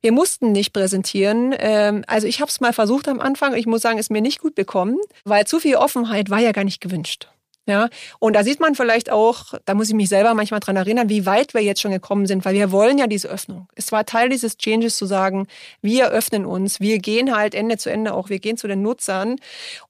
Wir 0.00 0.12
mussten 0.12 0.52
nicht 0.52 0.72
präsentieren. 0.72 1.54
Ähm, 1.58 2.04
also 2.06 2.26
ich 2.26 2.40
habe 2.40 2.50
es 2.50 2.60
mal 2.60 2.72
versucht 2.72 3.08
am 3.08 3.20
Anfang. 3.20 3.54
Ich 3.54 3.66
muss 3.66 3.82
sagen, 3.82 3.98
es 3.98 4.10
mir 4.10 4.22
nicht 4.22 4.40
gut 4.40 4.54
bekommen, 4.54 4.98
weil 5.24 5.46
zu 5.46 5.60
viel 5.60 5.76
Offenheit 5.76 6.30
war 6.30 6.38
ja 6.38 6.52
gar 6.52 6.64
nicht 6.64 6.80
gewünscht. 6.80 7.28
Ja, 7.68 7.90
und 8.18 8.34
da 8.34 8.44
sieht 8.44 8.60
man 8.60 8.74
vielleicht 8.74 9.12
auch, 9.12 9.52
da 9.66 9.74
muss 9.74 9.90
ich 9.90 9.94
mich 9.94 10.08
selber 10.08 10.32
manchmal 10.32 10.60
dran 10.60 10.76
erinnern, 10.76 11.10
wie 11.10 11.26
weit 11.26 11.52
wir 11.52 11.60
jetzt 11.60 11.82
schon 11.82 11.90
gekommen 11.90 12.24
sind, 12.24 12.46
weil 12.46 12.54
wir 12.54 12.72
wollen 12.72 12.96
ja 12.96 13.06
diese 13.06 13.28
Öffnung. 13.28 13.68
Es 13.74 13.92
war 13.92 14.06
Teil 14.06 14.30
dieses 14.30 14.56
Changes 14.56 14.96
zu 14.96 15.04
sagen, 15.04 15.46
wir 15.82 16.08
öffnen 16.08 16.46
uns, 16.46 16.80
wir 16.80 16.98
gehen 16.98 17.36
halt 17.36 17.54
Ende 17.54 17.76
zu 17.76 17.90
Ende 17.90 18.14
auch, 18.14 18.30
wir 18.30 18.38
gehen 18.38 18.56
zu 18.56 18.68
den 18.68 18.80
Nutzern 18.80 19.36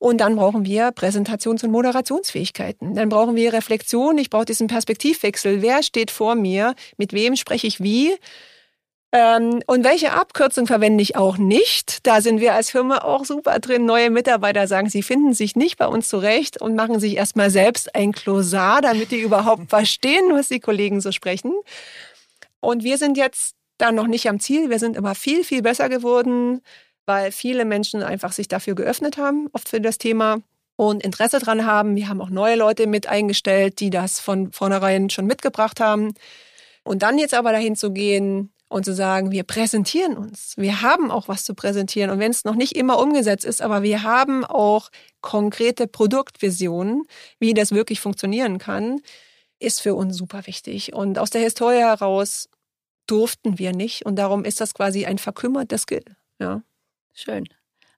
und 0.01 0.21
dann 0.21 0.35
brauchen 0.35 0.65
wir 0.65 0.89
Präsentations- 0.89 1.65
und 1.65 1.71
Moderationsfähigkeiten. 1.71 2.95
Dann 2.95 3.11
brauchen 3.11 3.37
wir 3.37 3.53
Reflexion, 3.53 4.19
ich 4.19 4.29
brauche 4.29 4.47
diesen 4.47 4.67
Perspektivwechsel. 4.67 5.63
Wer 5.63 5.85
steht 5.85 6.11
vor 6.11 6.35
mir? 6.35 6.75
Mit 6.97 7.13
wem 7.13 7.37
spreche 7.37 7.69
ich 7.69 7.81
wie? 7.81 8.17
Ähm, 9.11 9.63
und 9.67 9.85
welche 9.85 10.13
Abkürzung 10.13 10.67
verwende 10.67 11.03
ich 11.03 11.17
auch 11.17 11.39
nicht? 11.39 12.07
Da 12.07 12.21
sind 12.21 12.41
wir 12.41 12.55
als 12.55 12.71
Firma 12.71 12.99
auch 12.99 13.25
super 13.25 13.59
drin. 13.59 13.87
Neue 13.87 14.11
Mitarbeiter 14.11 14.67
sagen, 14.67 14.91
sie 14.91 15.03
finden 15.03 15.33
sich 15.33 15.57
nicht 15.57 15.79
bei 15.79 15.87
uns 15.87 16.09
zurecht 16.09 16.61
und 16.61 16.75
machen 16.75 17.01
sich 17.01 17.17
erstmal 17.17 17.51
selbst 17.51 17.95
ein 17.95 18.13
Klosar, 18.13 18.83
damit 18.83 19.11
die 19.11 19.21
überhaupt 19.21 19.71
verstehen, 19.71 20.27
was 20.33 20.49
die 20.49 20.61
Kollegen 20.61 21.01
so 21.01 21.11
sprechen. 21.13 21.55
Und 22.61 22.85
wir 22.85 22.99
sind 22.99 23.17
jetzt 23.17 23.57
da 23.79 23.93
noch 23.93 24.09
nicht 24.09 24.29
am 24.29 24.41
Ziel. 24.41 24.69
Wir 24.69 24.79
sind 24.79 24.97
immer 24.97 25.15
viel, 25.15 25.43
viel 25.45 25.63
besser 25.63 25.89
geworden, 25.89 26.61
weil 27.07 27.33
viele 27.33 27.65
Menschen 27.65 28.03
einfach 28.03 28.33
sich 28.33 28.49
dafür 28.49 28.75
geöffnet 28.75 29.17
haben, 29.17 29.49
oft 29.53 29.69
für 29.69 29.81
das 29.81 29.97
Thema 29.97 30.39
und 30.77 31.03
Interesse 31.03 31.39
dran 31.39 31.65
haben. 31.65 31.97
Wir 31.97 32.09
haben 32.09 32.21
auch 32.21 32.31
neue 32.31 32.57
Leute 32.57 32.87
mit 32.87 33.09
eingestellt, 33.09 33.81
die 33.81 33.91
das 33.91 34.21
von 34.21 34.53
vornherein 34.53 35.09
schon 35.09 35.27
mitgebracht 35.27 35.81
haben. 35.81 36.13
Und 36.85 37.03
dann 37.03 37.19
jetzt 37.19 37.35
aber 37.35 37.53
dahin 37.53 37.77
zu 37.77 37.93
gehen, 37.93 38.53
und 38.69 38.85
zu 38.85 38.95
sagen, 38.95 39.31
wir 39.31 39.45
präsentieren 39.45 40.17
uns. 40.17 40.55
Wir 40.57 40.83
haben 40.83 41.11
auch 41.11 41.29
was 41.29 41.45
zu 41.45 41.55
präsentieren. 41.55 42.11
Und 42.11 42.19
wenn 42.19 42.31
es 42.31 42.45
noch 42.45 42.55
nicht 42.55 42.77
immer 42.77 42.99
umgesetzt 42.99 43.45
ist, 43.45 43.63
aber 43.63 43.83
wir 43.83 44.03
haben 44.03 44.45
auch 44.45 44.91
konkrete 45.21 45.87
Produktvisionen, 45.87 47.05
wie 47.39 47.55
das 47.55 47.73
wirklich 47.73 48.01
funktionieren 48.01 48.59
kann, 48.59 49.01
ist 49.59 49.81
für 49.81 49.95
uns 49.95 50.17
super 50.17 50.47
wichtig. 50.47 50.93
Und 50.93 51.19
aus 51.19 51.31
der 51.31 51.41
Historie 51.41 51.79
heraus 51.79 52.49
durften 53.07 53.59
wir 53.59 53.73
nicht. 53.73 54.05
Und 54.05 54.17
darum 54.17 54.45
ist 54.45 54.61
das 54.61 54.75
quasi 54.75 55.07
ein 55.07 55.19
verkümmertes 55.19 55.83
Skill. 55.83 56.05
Ja. 56.39 56.63
Schön. 57.15 57.49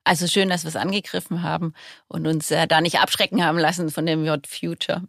Also 0.05 0.27
schön, 0.27 0.49
dass 0.49 0.65
wir 0.65 0.69
es 0.69 0.77
angegriffen 0.77 1.43
haben 1.43 1.75
und 2.09 2.27
uns 2.27 2.51
äh, 2.51 2.67
da 2.67 2.81
nicht 2.81 3.01
abschrecken 3.01 3.45
haben 3.45 3.59
lassen 3.59 3.91
von 3.91 4.07
dem 4.07 4.25
Wort 4.25 4.47
Future. 4.47 5.03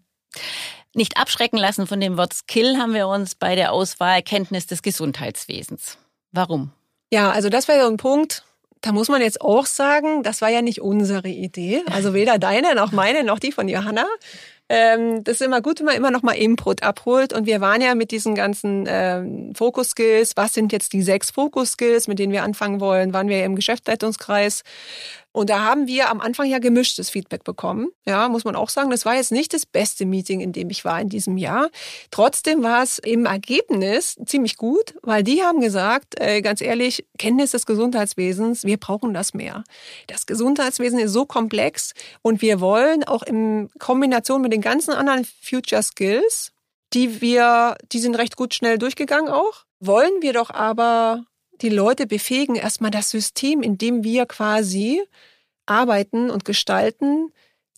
Nicht 0.93 1.17
abschrecken 1.17 1.57
lassen 1.57 1.87
von 1.87 1.99
dem 1.99 2.17
Wort 2.17 2.33
Skill 2.33 2.77
haben 2.77 2.93
wir 2.93 3.07
uns 3.07 3.35
bei 3.35 3.55
der 3.55 3.71
Auswahl 3.71 4.21
Kenntnis 4.21 4.67
des 4.67 4.81
Gesundheitswesens. 4.81 5.97
Warum? 6.31 6.71
Ja, 7.13 7.31
also 7.31 7.49
das 7.49 7.67
wäre 7.67 7.83
so 7.83 7.87
ein 7.87 7.97
Punkt, 7.97 8.43
da 8.81 8.91
muss 8.91 9.09
man 9.09 9.21
jetzt 9.21 9.41
auch 9.41 9.65
sagen, 9.65 10.23
das 10.23 10.41
war 10.41 10.49
ja 10.49 10.61
nicht 10.61 10.81
unsere 10.81 11.27
Idee. 11.27 11.83
Also 11.91 12.13
weder 12.13 12.39
deine 12.39 12.75
noch 12.75 12.91
meine 12.91 13.23
noch 13.23 13.39
die 13.39 13.51
von 13.51 13.67
Johanna. 13.67 14.05
Ähm, 14.69 15.23
das 15.23 15.35
ist 15.35 15.41
immer 15.41 15.61
gut, 15.61 15.79
wenn 15.79 15.85
man 15.85 15.95
immer 15.95 16.11
noch 16.11 16.23
mal 16.23 16.31
Input 16.31 16.81
abholt. 16.81 17.33
Und 17.33 17.45
wir 17.45 17.61
waren 17.61 17.81
ja 17.81 17.93
mit 17.93 18.11
diesen 18.11 18.33
ganzen 18.33 18.85
ähm, 18.87 19.53
Fokus-Skills, 19.53 20.33
was 20.35 20.53
sind 20.53 20.71
jetzt 20.71 20.93
die 20.93 21.03
sechs 21.03 21.29
Fokus-Skills, 21.29 22.07
mit 22.07 22.19
denen 22.19 22.31
wir 22.31 22.43
anfangen 22.43 22.79
wollen, 22.79 23.13
waren 23.13 23.27
wir 23.27 23.43
im 23.45 23.55
Geschäftsleitungskreis 23.55 24.63
und 25.33 25.49
da 25.49 25.61
haben 25.61 25.87
wir 25.87 26.09
am 26.09 26.19
Anfang 26.19 26.47
ja 26.47 26.59
gemischtes 26.59 27.09
Feedback 27.09 27.43
bekommen. 27.43 27.89
Ja, 28.05 28.27
muss 28.27 28.43
man 28.43 28.55
auch 28.55 28.69
sagen, 28.69 28.89
das 28.89 29.05
war 29.05 29.15
jetzt 29.15 29.31
nicht 29.31 29.53
das 29.53 29.65
beste 29.65 30.05
Meeting, 30.05 30.41
in 30.41 30.51
dem 30.51 30.69
ich 30.69 30.83
war 30.83 30.99
in 30.99 31.07
diesem 31.07 31.37
Jahr. 31.37 31.69
Trotzdem 32.11 32.63
war 32.63 32.83
es 32.83 32.99
im 32.99 33.25
Ergebnis 33.25 34.17
ziemlich 34.25 34.57
gut, 34.57 34.95
weil 35.01 35.23
die 35.23 35.41
haben 35.41 35.61
gesagt, 35.61 36.19
äh, 36.19 36.41
ganz 36.41 36.59
ehrlich, 36.61 37.05
Kenntnis 37.17 37.51
des 37.51 37.65
Gesundheitswesens, 37.65 38.65
wir 38.65 38.77
brauchen 38.77 39.13
das 39.13 39.33
mehr. 39.33 39.63
Das 40.07 40.25
Gesundheitswesen 40.25 40.99
ist 40.99 41.13
so 41.13 41.25
komplex 41.25 41.93
und 42.21 42.41
wir 42.41 42.59
wollen 42.59 43.05
auch 43.05 43.23
in 43.23 43.69
Kombination 43.79 44.41
mit 44.41 44.51
den 44.51 44.61
ganzen 44.61 44.91
anderen 44.91 45.25
Future 45.41 45.81
Skills, 45.81 46.51
die 46.93 47.21
wir, 47.21 47.77
die 47.93 47.99
sind 47.99 48.15
recht 48.15 48.35
gut 48.35 48.53
schnell 48.53 48.77
durchgegangen 48.77 49.31
auch, 49.31 49.63
wollen 49.79 50.21
wir 50.21 50.33
doch 50.33 50.49
aber 50.49 51.25
die 51.61 51.69
Leute 51.69 52.07
befähigen, 52.07 52.55
erstmal 52.55 52.91
das 52.91 53.09
System, 53.09 53.61
in 53.61 53.77
dem 53.77 54.03
wir 54.03 54.25
quasi 54.25 55.01
arbeiten 55.65 56.29
und 56.29 56.45
gestalten, 56.45 57.31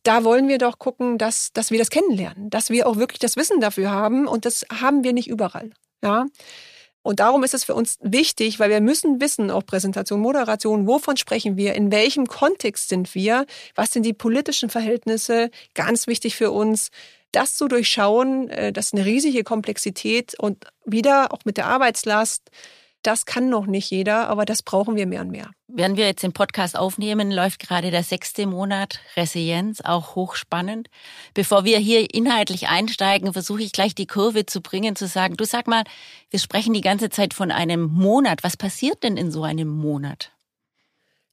da 0.04 0.24
wollen 0.24 0.48
wir 0.48 0.58
doch 0.58 0.80
gucken, 0.80 1.18
dass, 1.18 1.54
dass 1.54 1.72
wir 1.72 1.80
das 1.80 1.90
kennenlernen, 1.90 2.50
dass 2.50 2.70
wir 2.70 2.88
auch 2.88 2.98
wirklich 2.98 3.20
das 3.20 3.38
Wissen 3.38 3.62
dafür 3.62 3.90
haben 3.90 4.28
und 4.28 4.46
das 4.46 4.66
haben 4.72 5.04
wir 5.04 5.14
nicht 5.14 5.30
überall. 5.30 5.72
Ja. 6.02 6.26
Und 7.02 7.20
darum 7.20 7.44
ist 7.44 7.54
es 7.54 7.66
für 7.66 7.76
uns 7.76 7.98
wichtig, 8.02 8.60
weil 8.60 8.70
wir 8.70 8.80
müssen 8.80 9.20
wissen, 9.20 9.52
auch 9.52 9.66
Präsentation, 9.66 10.22
Moderation, 10.22 10.88
wovon 10.88 11.18
sprechen 11.18 11.58
wir, 11.58 11.74
in 11.76 11.92
welchem 11.92 12.28
Kontext 12.28 12.88
sind 12.88 13.14
wir, 13.14 13.46
was 13.76 13.92
sind 13.92 14.06
die 14.06 14.14
politischen 14.14 14.70
Verhältnisse, 14.70 15.52
ganz 15.74 16.08
wichtig 16.08 16.36
für 16.36 16.52
uns, 16.52 16.92
das 17.34 17.56
zu 17.58 17.68
durchschauen, 17.68 18.50
äh, 18.50 18.72
das 18.72 18.88
ist 18.88 18.94
eine 18.94 19.06
riesige 19.06 19.44
Komplexität 19.44 20.40
und 20.40 20.66
wieder 20.86 21.34
auch 21.34 21.40
mit 21.44 21.58
der 21.58 21.66
Arbeitslast, 21.66 22.50
das 23.04 23.26
kann 23.26 23.50
noch 23.50 23.66
nicht 23.66 23.92
jeder, 23.92 24.30
aber 24.30 24.46
das 24.46 24.64
brauchen 24.64 24.96
wir 24.96 25.06
mehr 25.06 25.22
und 25.22 25.32
mehr. 25.32 25.52
Während 25.68 25.98
wir 25.98 26.06
jetzt 26.06 26.24
den 26.24 26.34
Podcast 26.34 26.78
aufnehmen, 26.78 27.32
läuft 27.32 27.60
gerade 27.60 27.92
der 27.92 28.04
sechste 28.04 28.46
Monat 28.46 29.00
Resilienz, 29.16 29.82
auch 29.82 30.16
hochspannend. 30.16 30.90
Bevor 31.34 31.66
wir 31.66 31.78
hier 31.78 32.14
inhaltlich 32.14 32.68
einsteigen, 32.68 33.34
versuche 33.34 33.64
ich 33.64 33.72
gleich 33.72 33.96
die 33.96 34.08
Kurve 34.08 34.46
zu 34.46 34.62
bringen, 34.62 34.96
zu 34.96 35.08
sagen, 35.08 35.36
du 35.36 35.46
sag 35.46 35.68
mal, 35.68 35.84
wir 36.30 36.40
sprechen 36.40 36.74
die 36.74 36.82
ganze 36.82 37.10
Zeit 37.10 37.34
von 37.34 37.52
einem 37.52 37.92
Monat. 37.92 38.44
Was 38.44 38.58
passiert 38.58 39.04
denn 39.04 39.18
in 39.18 39.32
so 39.32 39.44
einem 39.44 39.68
Monat? 39.68 40.32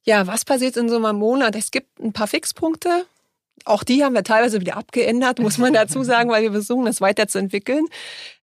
Ja, 0.03 0.25
was 0.27 0.45
passiert 0.45 0.77
in 0.77 0.89
so 0.89 0.97
einem 0.97 1.19
Monat? 1.19 1.55
Es 1.55 1.71
gibt 1.71 1.99
ein 1.99 2.13
paar 2.13 2.27
Fixpunkte. 2.27 3.05
Auch 3.65 3.83
die 3.83 4.03
haben 4.03 4.13
wir 4.13 4.23
teilweise 4.23 4.59
wieder 4.59 4.77
abgeändert, 4.77 5.39
muss 5.39 5.57
man 5.57 5.73
dazu 5.73 6.03
sagen, 6.03 6.29
weil 6.29 6.43
wir 6.43 6.51
versuchen, 6.51 6.85
das 6.85 7.01
weiterzuentwickeln. 7.01 7.85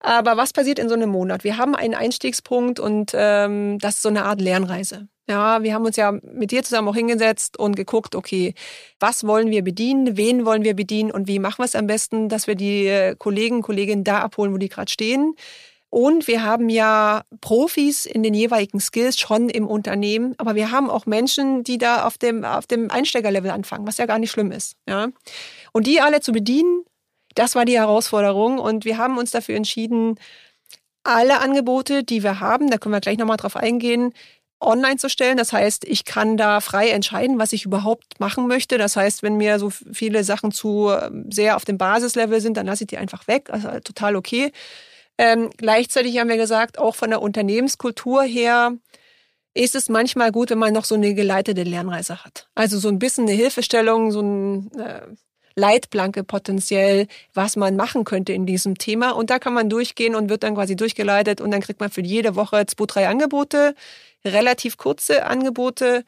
Aber 0.00 0.36
was 0.36 0.52
passiert 0.52 0.78
in 0.78 0.88
so 0.88 0.94
einem 0.94 1.10
Monat? 1.10 1.44
Wir 1.44 1.56
haben 1.56 1.76
einen 1.76 1.94
Einstiegspunkt 1.94 2.80
und 2.80 3.12
ähm, 3.14 3.78
das 3.78 3.96
ist 3.96 4.02
so 4.02 4.08
eine 4.08 4.24
Art 4.24 4.40
Lernreise. 4.40 5.08
Ja, 5.28 5.62
wir 5.62 5.72
haben 5.72 5.84
uns 5.84 5.94
ja 5.94 6.10
mit 6.10 6.50
dir 6.50 6.64
zusammen 6.64 6.88
auch 6.88 6.96
hingesetzt 6.96 7.56
und 7.56 7.76
geguckt, 7.76 8.16
okay, 8.16 8.54
was 8.98 9.24
wollen 9.24 9.50
wir 9.50 9.62
bedienen, 9.62 10.16
wen 10.16 10.44
wollen 10.44 10.64
wir 10.64 10.74
bedienen 10.74 11.12
und 11.12 11.28
wie 11.28 11.38
machen 11.38 11.58
wir 11.60 11.64
es 11.64 11.76
am 11.76 11.86
besten, 11.86 12.28
dass 12.28 12.48
wir 12.48 12.56
die 12.56 12.88
äh, 12.88 13.14
Kollegen, 13.16 13.62
Kolleginnen 13.62 14.02
da 14.02 14.18
abholen, 14.18 14.52
wo 14.52 14.58
die 14.58 14.68
gerade 14.68 14.90
stehen 14.90 15.34
Und 15.92 16.26
wir 16.26 16.42
haben 16.42 16.70
ja 16.70 17.22
Profis 17.42 18.06
in 18.06 18.22
den 18.22 18.32
jeweiligen 18.32 18.80
Skills 18.80 19.20
schon 19.20 19.50
im 19.50 19.66
Unternehmen, 19.66 20.34
aber 20.38 20.54
wir 20.54 20.70
haben 20.70 20.88
auch 20.88 21.04
Menschen, 21.04 21.64
die 21.64 21.76
da 21.76 22.06
auf 22.06 22.16
dem, 22.16 22.46
auf 22.46 22.66
dem 22.66 22.90
Einsteigerlevel 22.90 23.50
anfangen, 23.50 23.86
was 23.86 23.98
ja 23.98 24.06
gar 24.06 24.18
nicht 24.18 24.30
schlimm 24.30 24.52
ist. 24.52 24.74
Ja? 24.88 25.08
Und 25.72 25.86
die 25.86 26.00
alle 26.00 26.22
zu 26.22 26.32
bedienen, 26.32 26.86
das 27.34 27.54
war 27.54 27.66
die 27.66 27.76
Herausforderung. 27.76 28.58
Und 28.58 28.86
wir 28.86 28.96
haben 28.96 29.18
uns 29.18 29.32
dafür 29.32 29.54
entschieden, 29.54 30.18
alle 31.04 31.40
Angebote, 31.40 32.04
die 32.04 32.22
wir 32.22 32.40
haben, 32.40 32.70
da 32.70 32.78
können 32.78 32.94
wir 32.94 33.00
gleich 33.02 33.18
nochmal 33.18 33.36
drauf 33.36 33.56
eingehen, 33.56 34.14
online 34.60 34.96
zu 34.96 35.10
stellen. 35.10 35.36
Das 35.36 35.52
heißt, 35.52 35.84
ich 35.84 36.06
kann 36.06 36.38
da 36.38 36.62
frei 36.62 36.88
entscheiden, 36.88 37.38
was 37.38 37.52
ich 37.52 37.66
überhaupt 37.66 38.18
machen 38.18 38.46
möchte. 38.46 38.78
Das 38.78 38.96
heißt, 38.96 39.22
wenn 39.22 39.36
mir 39.36 39.58
so 39.58 39.68
viele 39.68 40.24
Sachen 40.24 40.52
zu 40.52 40.88
ähm, 40.88 41.26
sehr 41.30 41.56
auf 41.56 41.66
dem 41.66 41.76
Basislevel 41.76 42.40
sind, 42.40 42.56
dann 42.56 42.64
lasse 42.64 42.84
ich 42.84 42.88
die 42.88 42.96
einfach 42.96 43.28
weg. 43.28 43.50
Also 43.50 43.68
total 43.80 44.16
okay. 44.16 44.52
Ähm, 45.18 45.50
gleichzeitig 45.56 46.18
haben 46.18 46.28
wir 46.28 46.36
gesagt, 46.36 46.78
auch 46.78 46.94
von 46.94 47.10
der 47.10 47.22
Unternehmenskultur 47.22 48.22
her 48.22 48.72
ist 49.54 49.74
es 49.74 49.88
manchmal 49.88 50.32
gut, 50.32 50.50
wenn 50.50 50.58
man 50.58 50.72
noch 50.72 50.84
so 50.84 50.94
eine 50.94 51.14
geleitete 51.14 51.62
Lernreise 51.62 52.24
hat. 52.24 52.48
Also 52.54 52.78
so 52.78 52.88
ein 52.88 52.98
bisschen 52.98 53.24
eine 53.24 53.36
Hilfestellung, 53.36 54.10
so 54.10 54.20
ein 54.20 54.72
äh, 54.78 55.02
Leitplanke 55.54 56.24
potenziell, 56.24 57.06
was 57.34 57.56
man 57.56 57.76
machen 57.76 58.04
könnte 58.04 58.32
in 58.32 58.46
diesem 58.46 58.78
Thema. 58.78 59.10
Und 59.10 59.30
da 59.30 59.38
kann 59.38 59.52
man 59.52 59.68
durchgehen 59.68 60.14
und 60.14 60.30
wird 60.30 60.42
dann 60.42 60.54
quasi 60.54 60.76
durchgeleitet 60.76 61.40
und 61.40 61.50
dann 61.50 61.60
kriegt 61.60 61.80
man 61.80 61.90
für 61.90 62.00
jede 62.00 62.36
Woche 62.36 62.64
zwei, 62.66 62.86
drei 62.86 63.08
Angebote, 63.08 63.74
relativ 64.24 64.76
kurze 64.76 65.26
Angebote, 65.26 66.04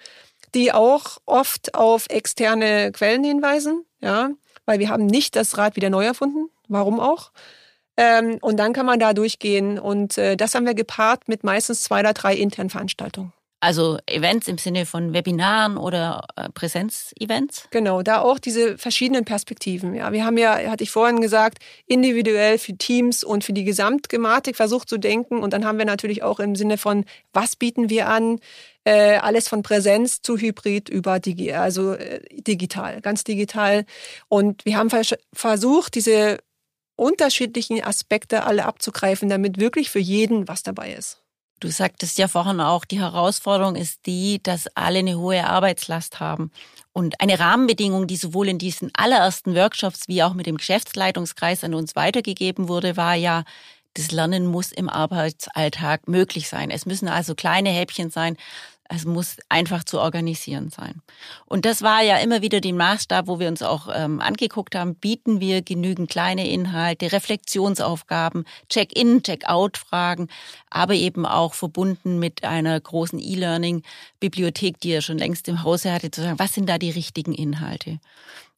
die 0.54 0.72
auch 0.72 1.18
oft 1.26 1.74
auf 1.74 2.06
externe 2.08 2.92
Quellen 2.92 3.24
hinweisen, 3.24 3.84
ja, 4.00 4.30
weil 4.66 4.78
wir 4.78 4.88
haben 4.88 5.06
nicht 5.06 5.36
das 5.36 5.58
Rad 5.58 5.76
wieder 5.76 5.90
neu 5.90 6.04
erfunden. 6.04 6.48
Warum 6.68 7.00
auch? 7.00 7.32
Ähm, 7.96 8.38
und 8.40 8.58
dann 8.58 8.72
kann 8.72 8.86
man 8.86 8.98
da 8.98 9.14
durchgehen. 9.14 9.78
Und 9.78 10.18
äh, 10.18 10.36
das 10.36 10.54
haben 10.54 10.66
wir 10.66 10.74
gepaart 10.74 11.28
mit 11.28 11.44
meistens 11.44 11.82
zwei 11.82 12.00
oder 12.00 12.12
drei 12.12 12.34
internen 12.34 12.70
Veranstaltungen. 12.70 13.32
Also 13.64 13.96
Events 14.04 14.46
im 14.46 14.58
Sinne 14.58 14.84
von 14.84 15.14
Webinaren 15.14 15.78
oder 15.78 16.26
äh, 16.36 16.50
Präsenzevents? 16.50 17.66
Genau, 17.70 18.02
da 18.02 18.20
auch 18.20 18.38
diese 18.38 18.76
verschiedenen 18.76 19.24
Perspektiven. 19.24 19.94
Ja, 19.94 20.12
wir 20.12 20.26
haben 20.26 20.36
ja, 20.36 20.70
hatte 20.70 20.84
ich 20.84 20.90
vorhin 20.90 21.22
gesagt, 21.22 21.60
individuell 21.86 22.58
für 22.58 22.76
Teams 22.76 23.24
und 23.24 23.42
für 23.42 23.54
die 23.54 23.64
Gesamtgematik 23.64 24.56
versucht 24.56 24.90
zu 24.90 24.98
denken. 24.98 25.38
Und 25.38 25.54
dann 25.54 25.64
haben 25.64 25.78
wir 25.78 25.86
natürlich 25.86 26.22
auch 26.22 26.40
im 26.40 26.56
Sinne 26.56 26.76
von, 26.76 27.06
was 27.32 27.56
bieten 27.56 27.88
wir 27.88 28.10
an? 28.10 28.38
Äh, 28.84 29.16
alles 29.16 29.48
von 29.48 29.62
Präsenz 29.62 30.20
zu 30.20 30.36
Hybrid 30.36 30.90
über 30.90 31.18
Digi 31.18 31.52
also 31.52 31.94
äh, 31.94 32.20
digital, 32.42 33.00
ganz 33.00 33.24
digital. 33.24 33.86
Und 34.28 34.66
wir 34.66 34.76
haben 34.76 34.90
vers 34.90 35.14
versucht, 35.32 35.94
diese 35.94 36.36
unterschiedlichen 36.96 37.82
Aspekte 37.82 38.44
alle 38.44 38.64
abzugreifen, 38.64 39.28
damit 39.28 39.58
wirklich 39.58 39.90
für 39.90 39.98
jeden 39.98 40.48
was 40.48 40.62
dabei 40.62 40.92
ist. 40.92 41.20
Du 41.60 41.70
sagtest 41.70 42.18
ja 42.18 42.28
vorhin 42.28 42.60
auch, 42.60 42.84
die 42.84 43.00
Herausforderung 43.00 43.76
ist 43.76 44.06
die, 44.06 44.42
dass 44.42 44.66
alle 44.74 44.98
eine 44.98 45.18
hohe 45.18 45.46
Arbeitslast 45.46 46.20
haben. 46.20 46.50
Und 46.92 47.20
eine 47.20 47.38
Rahmenbedingung, 47.38 48.06
die 48.06 48.16
sowohl 48.16 48.48
in 48.48 48.58
diesen 48.58 48.90
allerersten 48.94 49.54
Workshops 49.54 50.06
wie 50.08 50.22
auch 50.22 50.34
mit 50.34 50.46
dem 50.46 50.58
Geschäftsleitungskreis 50.58 51.64
an 51.64 51.74
uns 51.74 51.96
weitergegeben 51.96 52.68
wurde, 52.68 52.96
war 52.96 53.14
ja, 53.14 53.44
das 53.94 54.10
Lernen 54.10 54.46
muss 54.46 54.72
im 54.72 54.88
Arbeitsalltag 54.88 56.08
möglich 56.08 56.48
sein. 56.48 56.70
Es 56.70 56.84
müssen 56.84 57.08
also 57.08 57.34
kleine 57.34 57.70
Häppchen 57.70 58.10
sein, 58.10 58.36
es 58.88 59.04
muss 59.04 59.36
einfach 59.48 59.84
zu 59.84 59.98
organisieren 59.98 60.68
sein. 60.68 61.00
Und 61.46 61.64
das 61.64 61.82
war 61.82 62.02
ja 62.02 62.18
immer 62.18 62.42
wieder 62.42 62.60
den 62.60 62.76
Maßstab, 62.76 63.26
wo 63.26 63.38
wir 63.38 63.48
uns 63.48 63.62
auch 63.62 63.88
ähm, 63.92 64.20
angeguckt 64.20 64.74
haben, 64.74 64.94
bieten 64.94 65.40
wir 65.40 65.62
genügend 65.62 66.10
kleine 66.10 66.48
Inhalte, 66.48 67.12
Reflexionsaufgaben, 67.12 68.44
Check-in, 68.68 69.22
Check-out-Fragen, 69.22 70.28
aber 70.68 70.94
eben 70.94 71.24
auch 71.24 71.54
verbunden 71.54 72.18
mit 72.18 72.44
einer 72.44 72.78
großen 72.78 73.18
E-Learning-Bibliothek, 73.18 74.80
die 74.80 74.90
er 74.90 75.02
schon 75.02 75.18
längst 75.18 75.48
im 75.48 75.62
Hause 75.62 75.92
hatte, 75.92 76.10
zu 76.10 76.20
sagen, 76.20 76.38
was 76.38 76.52
sind 76.52 76.68
da 76.68 76.78
die 76.78 76.90
richtigen 76.90 77.32
Inhalte? 77.32 78.00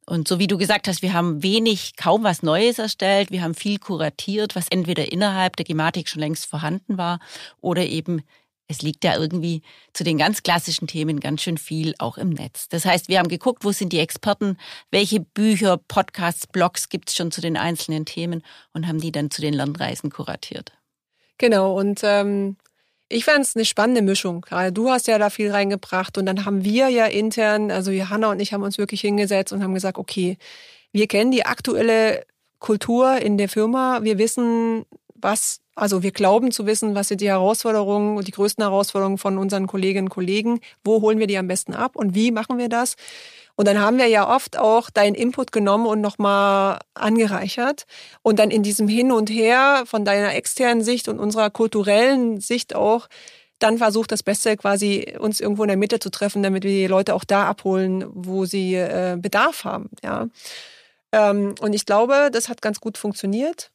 Und 0.08 0.28
so 0.28 0.38
wie 0.38 0.46
du 0.46 0.56
gesagt 0.56 0.86
hast, 0.86 1.02
wir 1.02 1.12
haben 1.12 1.42
wenig, 1.42 1.96
kaum 1.96 2.22
was 2.22 2.42
Neues 2.44 2.78
erstellt. 2.78 3.32
Wir 3.32 3.42
haben 3.42 3.54
viel 3.54 3.78
kuratiert, 3.78 4.54
was 4.54 4.68
entweder 4.68 5.10
innerhalb 5.10 5.56
der 5.56 5.64
Gematik 5.64 6.08
schon 6.08 6.20
längst 6.20 6.46
vorhanden 6.46 6.96
war 6.96 7.18
oder 7.60 7.84
eben 7.84 8.22
es 8.68 8.82
liegt 8.82 9.04
ja 9.04 9.16
irgendwie 9.16 9.62
zu 9.92 10.04
den 10.04 10.18
ganz 10.18 10.42
klassischen 10.42 10.86
Themen 10.88 11.20
ganz 11.20 11.42
schön 11.42 11.58
viel 11.58 11.94
auch 11.98 12.18
im 12.18 12.30
Netz. 12.30 12.68
Das 12.68 12.84
heißt, 12.84 13.08
wir 13.08 13.18
haben 13.18 13.28
geguckt, 13.28 13.64
wo 13.64 13.72
sind 13.72 13.92
die 13.92 14.00
Experten, 14.00 14.58
welche 14.90 15.20
Bücher, 15.20 15.76
Podcasts, 15.76 16.46
Blogs 16.46 16.88
gibt 16.88 17.10
es 17.10 17.16
schon 17.16 17.30
zu 17.30 17.40
den 17.40 17.56
einzelnen 17.56 18.04
Themen 18.04 18.42
und 18.72 18.86
haben 18.86 19.00
die 19.00 19.12
dann 19.12 19.30
zu 19.30 19.40
den 19.40 19.54
Lernreisen 19.54 20.10
kuratiert. 20.10 20.72
Genau, 21.38 21.78
und 21.78 22.00
ähm, 22.02 22.56
ich 23.08 23.24
fand 23.24 23.40
es 23.44 23.54
eine 23.54 23.64
spannende 23.64 24.02
Mischung. 24.02 24.44
Du 24.72 24.90
hast 24.90 25.06
ja 25.06 25.18
da 25.18 25.30
viel 25.30 25.50
reingebracht 25.50 26.18
und 26.18 26.26
dann 26.26 26.44
haben 26.44 26.64
wir 26.64 26.88
ja 26.88 27.06
intern, 27.06 27.70
also 27.70 27.90
Johanna 27.90 28.30
und 28.30 28.40
ich 28.40 28.52
haben 28.52 28.62
uns 28.62 28.78
wirklich 28.78 29.00
hingesetzt 29.02 29.52
und 29.52 29.62
haben 29.62 29.74
gesagt, 29.74 29.98
okay, 29.98 30.38
wir 30.92 31.06
kennen 31.06 31.30
die 31.30 31.46
aktuelle 31.46 32.24
Kultur 32.58 33.18
in 33.18 33.38
der 33.38 33.48
Firma, 33.48 34.00
wir 34.02 34.18
wissen, 34.18 34.86
was 35.20 35.60
also 35.76 36.02
wir 36.02 36.10
glauben 36.10 36.52
zu 36.52 36.64
wissen, 36.64 36.94
was 36.94 37.08
sind 37.08 37.20
die 37.20 37.28
Herausforderungen 37.28 38.16
und 38.16 38.26
die 38.26 38.32
größten 38.32 38.64
Herausforderungen 38.64 39.18
von 39.18 39.36
unseren 39.36 39.66
Kolleginnen 39.66 40.06
und 40.06 40.10
Kollegen. 40.10 40.60
Wo 40.82 41.02
holen 41.02 41.18
wir 41.18 41.26
die 41.26 41.36
am 41.36 41.48
besten 41.48 41.74
ab 41.74 41.96
und 41.96 42.14
wie 42.14 42.32
machen 42.32 42.56
wir 42.56 42.70
das? 42.70 42.96
Und 43.56 43.68
dann 43.68 43.78
haben 43.78 43.98
wir 43.98 44.06
ja 44.06 44.34
oft 44.34 44.58
auch 44.58 44.88
deinen 44.88 45.14
Input 45.14 45.52
genommen 45.52 45.86
und 45.86 46.00
nochmal 46.00 46.78
angereichert. 46.94 47.84
Und 48.22 48.38
dann 48.38 48.50
in 48.50 48.62
diesem 48.62 48.88
Hin 48.88 49.12
und 49.12 49.28
Her 49.28 49.84
von 49.84 50.06
deiner 50.06 50.34
externen 50.34 50.82
Sicht 50.82 51.08
und 51.08 51.18
unserer 51.18 51.50
kulturellen 51.50 52.40
Sicht 52.40 52.74
auch 52.74 53.08
dann 53.58 53.76
versucht, 53.76 54.12
das 54.12 54.22
Beste 54.22 54.56
quasi 54.56 55.14
uns 55.18 55.40
irgendwo 55.40 55.62
in 55.62 55.68
der 55.68 55.78
Mitte 55.78 55.98
zu 55.98 56.10
treffen, 56.10 56.42
damit 56.42 56.64
wir 56.64 56.70
die 56.70 56.86
Leute 56.86 57.14
auch 57.14 57.24
da 57.24 57.46
abholen, 57.46 58.04
wo 58.08 58.46
sie 58.46 58.74
äh, 58.74 59.16
Bedarf 59.18 59.64
haben. 59.64 59.90
Ja. 60.02 60.28
Ähm, 61.12 61.54
und 61.60 61.74
ich 61.74 61.84
glaube, 61.84 62.30
das 62.32 62.48
hat 62.48 62.62
ganz 62.62 62.80
gut 62.80 62.98
funktioniert 62.98 63.70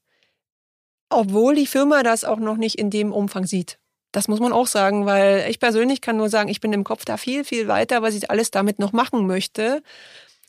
obwohl 1.12 1.56
die 1.56 1.68
Firma 1.68 2.04
das 2.04 2.24
auch 2.24 2.40
noch 2.40 2.58
nicht 2.58 2.76
in 2.76 2.90
dem 2.90 3.12
Umfang 3.12 3.46
sieht. 3.46 3.78
Das 4.12 4.28
muss 4.28 4.40
man 4.40 4.52
auch 4.52 4.68
sagen, 4.68 5.06
weil 5.06 5.46
ich 5.50 5.60
persönlich 5.60 6.02
kann 6.02 6.18
nur 6.18 6.30
sagen, 6.30 6.50
ich 6.50 6.60
bin 6.60 6.74
im 6.74 6.84
Kopf 6.84 7.06
da 7.06 7.18
viel, 7.18 7.44
viel 7.46 7.68
weiter, 7.68 8.02
was 8.02 8.16
ich 8.16 8.30
alles 8.30 8.52
damit 8.52 8.80
noch 8.80 8.92
machen 8.92 9.26
möchte. 9.26 9.82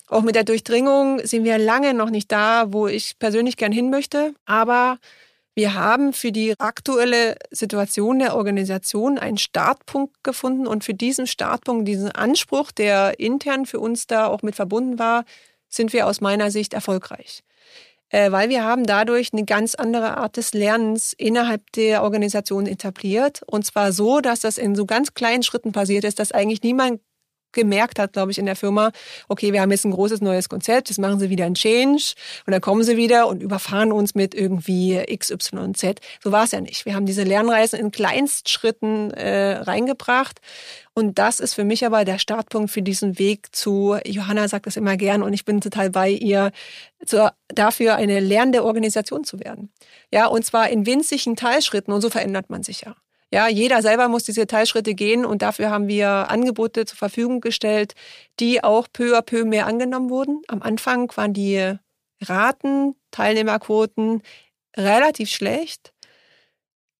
Auch 0.08 0.22
mit 0.22 0.34
der 0.34 0.44
Durchdringung 0.44 1.20
sind 1.24 1.44
wir 1.44 1.58
lange 1.58 1.94
noch 1.94 2.10
nicht 2.10 2.32
da, 2.32 2.72
wo 2.72 2.88
ich 2.88 3.18
persönlich 3.18 3.56
gern 3.56 3.72
hin 3.72 3.88
möchte. 3.88 4.34
Aber 4.44 4.98
wir 5.54 5.74
haben 5.74 6.12
für 6.12 6.32
die 6.32 6.58
aktuelle 6.58 7.36
Situation 7.50 8.18
der 8.18 8.34
Organisation 8.36 9.18
einen 9.18 9.38
Startpunkt 9.38 10.24
gefunden 10.24 10.66
und 10.66 10.82
für 10.82 10.94
diesen 10.94 11.26
Startpunkt, 11.26 11.86
diesen 11.86 12.10
Anspruch, 12.10 12.72
der 12.72 13.20
intern 13.20 13.66
für 13.66 13.78
uns 13.78 14.06
da 14.06 14.26
auch 14.26 14.42
mit 14.42 14.56
verbunden 14.56 14.98
war, 14.98 15.24
sind 15.68 15.92
wir 15.92 16.06
aus 16.06 16.20
meiner 16.20 16.50
Sicht 16.50 16.74
erfolgreich. 16.74 17.42
Äh, 18.12 18.30
weil 18.30 18.50
wir 18.50 18.62
haben 18.62 18.84
dadurch 18.84 19.30
eine 19.32 19.44
ganz 19.44 19.74
andere 19.74 20.18
Art 20.18 20.36
des 20.36 20.52
Lernens 20.52 21.14
innerhalb 21.14 21.72
der 21.72 22.02
Organisation 22.02 22.66
etabliert. 22.66 23.40
Und 23.46 23.64
zwar 23.64 23.92
so, 23.92 24.20
dass 24.20 24.40
das 24.40 24.58
in 24.58 24.74
so 24.74 24.84
ganz 24.84 25.14
kleinen 25.14 25.42
Schritten 25.42 25.72
passiert 25.72 26.04
ist, 26.04 26.18
dass 26.18 26.30
eigentlich 26.30 26.62
niemand 26.62 27.00
gemerkt 27.52 27.98
hat, 27.98 28.12
glaube 28.12 28.32
ich, 28.32 28.38
in 28.38 28.46
der 28.46 28.56
Firma, 28.56 28.92
okay, 29.28 29.52
wir 29.52 29.60
haben 29.60 29.70
jetzt 29.70 29.84
ein 29.84 29.92
großes 29.92 30.20
neues 30.20 30.48
Konzept, 30.48 30.88
jetzt 30.88 30.98
machen 30.98 31.18
sie 31.18 31.30
wieder 31.30 31.44
ein 31.44 31.54
Change 31.54 32.14
und 32.46 32.52
dann 32.52 32.60
kommen 32.60 32.82
sie 32.82 32.96
wieder 32.96 33.28
und 33.28 33.42
überfahren 33.42 33.92
uns 33.92 34.14
mit 34.14 34.34
irgendwie 34.34 34.96
X, 34.98 35.30
Y 35.30 35.58
und 35.62 35.76
Z. 35.76 36.00
So 36.22 36.32
war 36.32 36.44
es 36.44 36.52
ja 36.52 36.60
nicht. 36.60 36.86
Wir 36.86 36.94
haben 36.94 37.06
diese 37.06 37.22
Lernreisen 37.22 37.78
in 37.78 37.90
Kleinstschritten 37.90 39.10
äh, 39.12 39.58
reingebracht 39.58 40.40
und 40.94 41.18
das 41.18 41.40
ist 41.40 41.54
für 41.54 41.64
mich 41.64 41.86
aber 41.86 42.04
der 42.04 42.18
Startpunkt 42.18 42.70
für 42.70 42.82
diesen 42.82 43.18
Weg 43.18 43.54
zu, 43.54 43.96
Johanna 44.04 44.48
sagt 44.48 44.66
das 44.66 44.76
immer 44.76 44.96
gern 44.96 45.22
und 45.22 45.32
ich 45.32 45.44
bin 45.44 45.60
total 45.60 45.90
bei 45.90 46.10
ihr, 46.10 46.52
zu, 47.06 47.32
dafür 47.48 47.96
eine 47.96 48.20
lernende 48.20 48.64
Organisation 48.64 49.24
zu 49.24 49.40
werden. 49.40 49.72
Ja, 50.12 50.26
und 50.26 50.44
zwar 50.44 50.68
in 50.68 50.84
winzigen 50.84 51.34
Teilschritten 51.36 51.92
und 51.92 52.02
so 52.02 52.10
verändert 52.10 52.50
man 52.50 52.62
sich 52.62 52.82
ja. 52.82 52.94
Ja, 53.32 53.48
jeder 53.48 53.80
selber 53.80 54.08
muss 54.08 54.24
diese 54.24 54.46
Teilschritte 54.46 54.94
gehen 54.94 55.24
und 55.24 55.40
dafür 55.40 55.70
haben 55.70 55.88
wir 55.88 56.08
Angebote 56.30 56.84
zur 56.84 56.98
Verfügung 56.98 57.40
gestellt, 57.40 57.94
die 58.38 58.62
auch 58.62 58.88
peu 58.92 59.16
à 59.16 59.22
peu 59.22 59.46
mehr 59.46 59.66
angenommen 59.66 60.10
wurden. 60.10 60.42
Am 60.48 60.60
Anfang 60.60 61.10
waren 61.16 61.32
die 61.32 61.76
Raten, 62.20 62.94
Teilnehmerquoten 63.10 64.22
relativ 64.76 65.30
schlecht. 65.30 65.94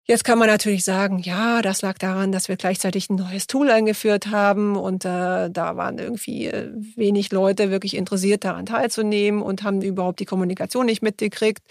Jetzt 0.05 0.25
kann 0.25 0.39
man 0.39 0.49
natürlich 0.49 0.85
sagen, 0.85 1.19
ja, 1.21 1.63
das 1.63 1.83
lag 1.83 1.97
daran, 1.99 2.33
dass 2.33 2.49
wir 2.49 2.57
gleichzeitig 2.57 3.09
ein 3.09 3.17
neues 3.17 3.47
Tool 3.47 3.71
eingeführt 3.71 4.29
haben 4.29 4.77
und 4.77 5.05
äh, 5.05 5.49
da 5.51 5.77
waren 5.77 5.99
irgendwie 5.99 6.47
äh, 6.47 6.71
wenig 6.97 7.31
Leute 7.31 7.71
wirklich 7.71 7.95
interessiert 7.95 8.45
daran 8.45 8.67
teilzunehmen 8.67 9.43
und 9.43 9.63
haben 9.63 9.81
überhaupt 9.81 10.19
die 10.19 10.25
Kommunikation 10.25 10.87
nicht 10.87 11.03
mitgekriegt 11.03 11.63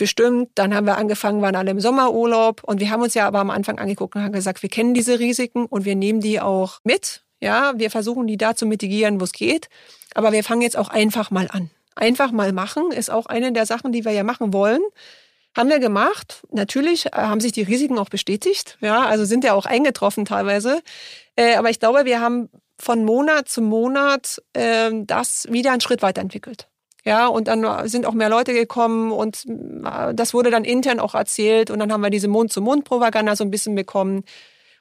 bestimmt. 0.00 0.50
Dann 0.54 0.74
haben 0.74 0.86
wir 0.86 0.96
angefangen, 0.96 1.42
waren 1.42 1.54
alle 1.54 1.70
im 1.70 1.78
Sommerurlaub 1.78 2.64
und 2.64 2.80
wir 2.80 2.90
haben 2.90 3.02
uns 3.02 3.14
ja 3.14 3.26
aber 3.26 3.38
am 3.38 3.50
Anfang 3.50 3.78
angeguckt 3.78 4.16
und 4.16 4.22
haben 4.22 4.32
gesagt, 4.32 4.62
wir 4.62 4.70
kennen 4.70 4.94
diese 4.94 5.20
Risiken 5.20 5.66
und 5.66 5.84
wir 5.84 5.94
nehmen 5.94 6.20
die 6.20 6.40
auch 6.40 6.80
mit. 6.82 7.22
Ja, 7.40 7.72
wir 7.76 7.90
versuchen 7.90 8.26
die 8.26 8.38
da 8.38 8.56
zu 8.56 8.66
mitigieren, 8.66 9.20
wo 9.20 9.24
es 9.24 9.32
geht. 9.32 9.68
Aber 10.14 10.32
wir 10.32 10.42
fangen 10.42 10.62
jetzt 10.62 10.76
auch 10.76 10.88
einfach 10.88 11.30
mal 11.30 11.48
an. 11.50 11.70
Einfach 11.94 12.32
mal 12.32 12.52
machen 12.52 12.92
ist 12.92 13.10
auch 13.10 13.26
eine 13.26 13.52
der 13.52 13.66
Sachen, 13.66 13.92
die 13.92 14.04
wir 14.04 14.12
ja 14.12 14.24
machen 14.24 14.54
wollen. 14.54 14.80
Haben 15.54 15.68
wir 15.68 15.80
gemacht. 15.80 16.42
Natürlich 16.50 17.06
äh, 17.06 17.10
haben 17.12 17.40
sich 17.40 17.52
die 17.52 17.62
Risiken 17.62 17.98
auch 17.98 18.08
bestätigt. 18.08 18.78
Ja, 18.80 19.04
also 19.04 19.26
sind 19.26 19.44
ja 19.44 19.52
auch 19.52 19.66
eingetroffen 19.66 20.24
teilweise. 20.24 20.80
Äh, 21.36 21.56
aber 21.56 21.68
ich 21.68 21.78
glaube, 21.78 22.06
wir 22.06 22.20
haben 22.20 22.48
von 22.78 23.04
Monat 23.04 23.48
zu 23.48 23.60
Monat 23.60 24.40
äh, 24.54 24.90
das 25.04 25.46
wieder 25.50 25.72
einen 25.72 25.82
Schritt 25.82 26.00
weiterentwickelt. 26.00 26.68
Ja, 27.04 27.26
und 27.28 27.48
dann 27.48 27.88
sind 27.88 28.06
auch 28.06 28.12
mehr 28.12 28.28
Leute 28.28 28.52
gekommen 28.52 29.10
und 29.12 29.44
äh, 29.46 30.14
das 30.14 30.34
wurde 30.34 30.50
dann 30.50 30.64
intern 30.64 31.00
auch 31.00 31.14
erzählt 31.14 31.70
und 31.70 31.78
dann 31.78 31.92
haben 31.92 32.02
wir 32.02 32.10
diese 32.10 32.28
Mund-zu-Mund-Propaganda 32.28 33.36
so 33.36 33.44
ein 33.44 33.50
bisschen 33.50 33.74
bekommen 33.74 34.24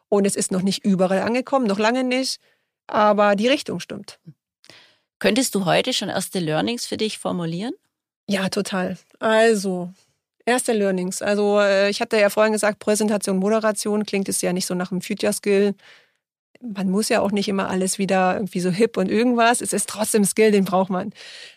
und 0.10 0.26
es 0.26 0.36
ist 0.36 0.52
noch 0.52 0.62
nicht 0.62 0.84
überall 0.84 1.22
angekommen, 1.22 1.68
noch 1.68 1.80
lange 1.80 2.04
nicht, 2.04 2.40
aber 2.88 3.36
die 3.36 3.48
Richtung 3.48 3.80
stimmt. 3.80 4.20
Könntest 5.20 5.54
du 5.56 5.66
heute 5.66 5.94
schon 5.94 6.10
erste 6.10 6.40
Learnings 6.40 6.86
für 6.86 6.98
dich 6.98 7.20
formulieren? 7.20 7.74
Ja, 8.28 8.50
total. 8.50 8.98
Also, 9.20 9.92
erste 10.46 10.74
Learnings. 10.74 11.22
Also, 11.22 11.60
äh, 11.60 11.90
ich 11.90 12.02
hatte 12.02 12.20
ja 12.20 12.30
vorhin 12.30 12.54
gesagt, 12.54 12.80
Präsentation, 12.80 13.38
Moderation 13.38 14.06
klingt 14.06 14.30
es 14.30 14.42
ja 14.42 14.54
nicht 14.54 14.66
so 14.66 14.76
nach 14.76 14.92
einem 14.92 15.02
Future 15.02 15.34
Skill 15.34 15.76
man 16.62 16.90
muss 16.90 17.10
ja 17.10 17.22
auch 17.22 17.32
nicht 17.32 17.48
immer 17.48 17.70
alles 17.70 18.00
wieder 18.00 18.36
irgendwie 18.36 18.60
so 18.60 18.70
hip 18.70 18.98
und 18.98 19.10
irgendwas. 19.10 19.62
Es 19.62 19.74
ist 19.74 19.90
trotzdem 19.90 20.26
Skill, 20.26 20.52
den 20.52 20.66
braucht 20.66 20.90
man. 20.90 21.14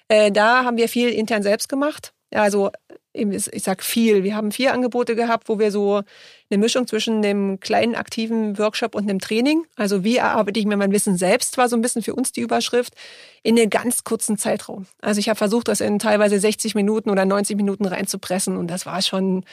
Äh, 0.08 0.30
da 0.30 0.64
haben 0.64 0.76
wir 0.76 0.88
viel 0.88 1.08
intern 1.08 1.42
selbst 1.42 1.68
gemacht. 1.68 2.12
Also 2.30 2.70
ich 3.14 3.62
sag 3.62 3.82
viel. 3.82 4.22
Wir 4.22 4.34
haben 4.34 4.52
vier 4.52 4.72
Angebote 4.72 5.14
gehabt, 5.14 5.48
wo 5.48 5.58
wir 5.58 5.70
so 5.70 6.02
eine 6.50 6.58
Mischung 6.58 6.86
zwischen 6.86 7.22
einem 7.22 7.60
kleinen 7.60 7.94
aktiven 7.94 8.58
Workshop 8.58 8.94
und 8.94 9.02
einem 9.02 9.18
Training, 9.18 9.66
also 9.76 10.02
wie 10.02 10.16
erarbeite 10.16 10.58
ich 10.58 10.66
mir 10.66 10.78
mein 10.78 10.92
Wissen 10.92 11.18
selbst, 11.18 11.58
war 11.58 11.68
so 11.68 11.76
ein 11.76 11.82
bisschen 11.82 12.02
für 12.02 12.14
uns 12.14 12.32
die 12.32 12.40
Überschrift, 12.40 12.94
in 13.42 13.58
einen 13.58 13.68
ganz 13.68 14.04
kurzen 14.04 14.38
Zeitraum. 14.38 14.86
Also 15.02 15.18
ich 15.18 15.28
habe 15.28 15.36
versucht, 15.36 15.68
das 15.68 15.82
in 15.82 15.98
teilweise 15.98 16.40
60 16.40 16.74
Minuten 16.74 17.10
oder 17.10 17.26
90 17.26 17.56
Minuten 17.56 17.84
reinzupressen 17.84 18.56
und 18.56 18.68
das 18.68 18.86
war 18.86 19.02
schon 19.02 19.44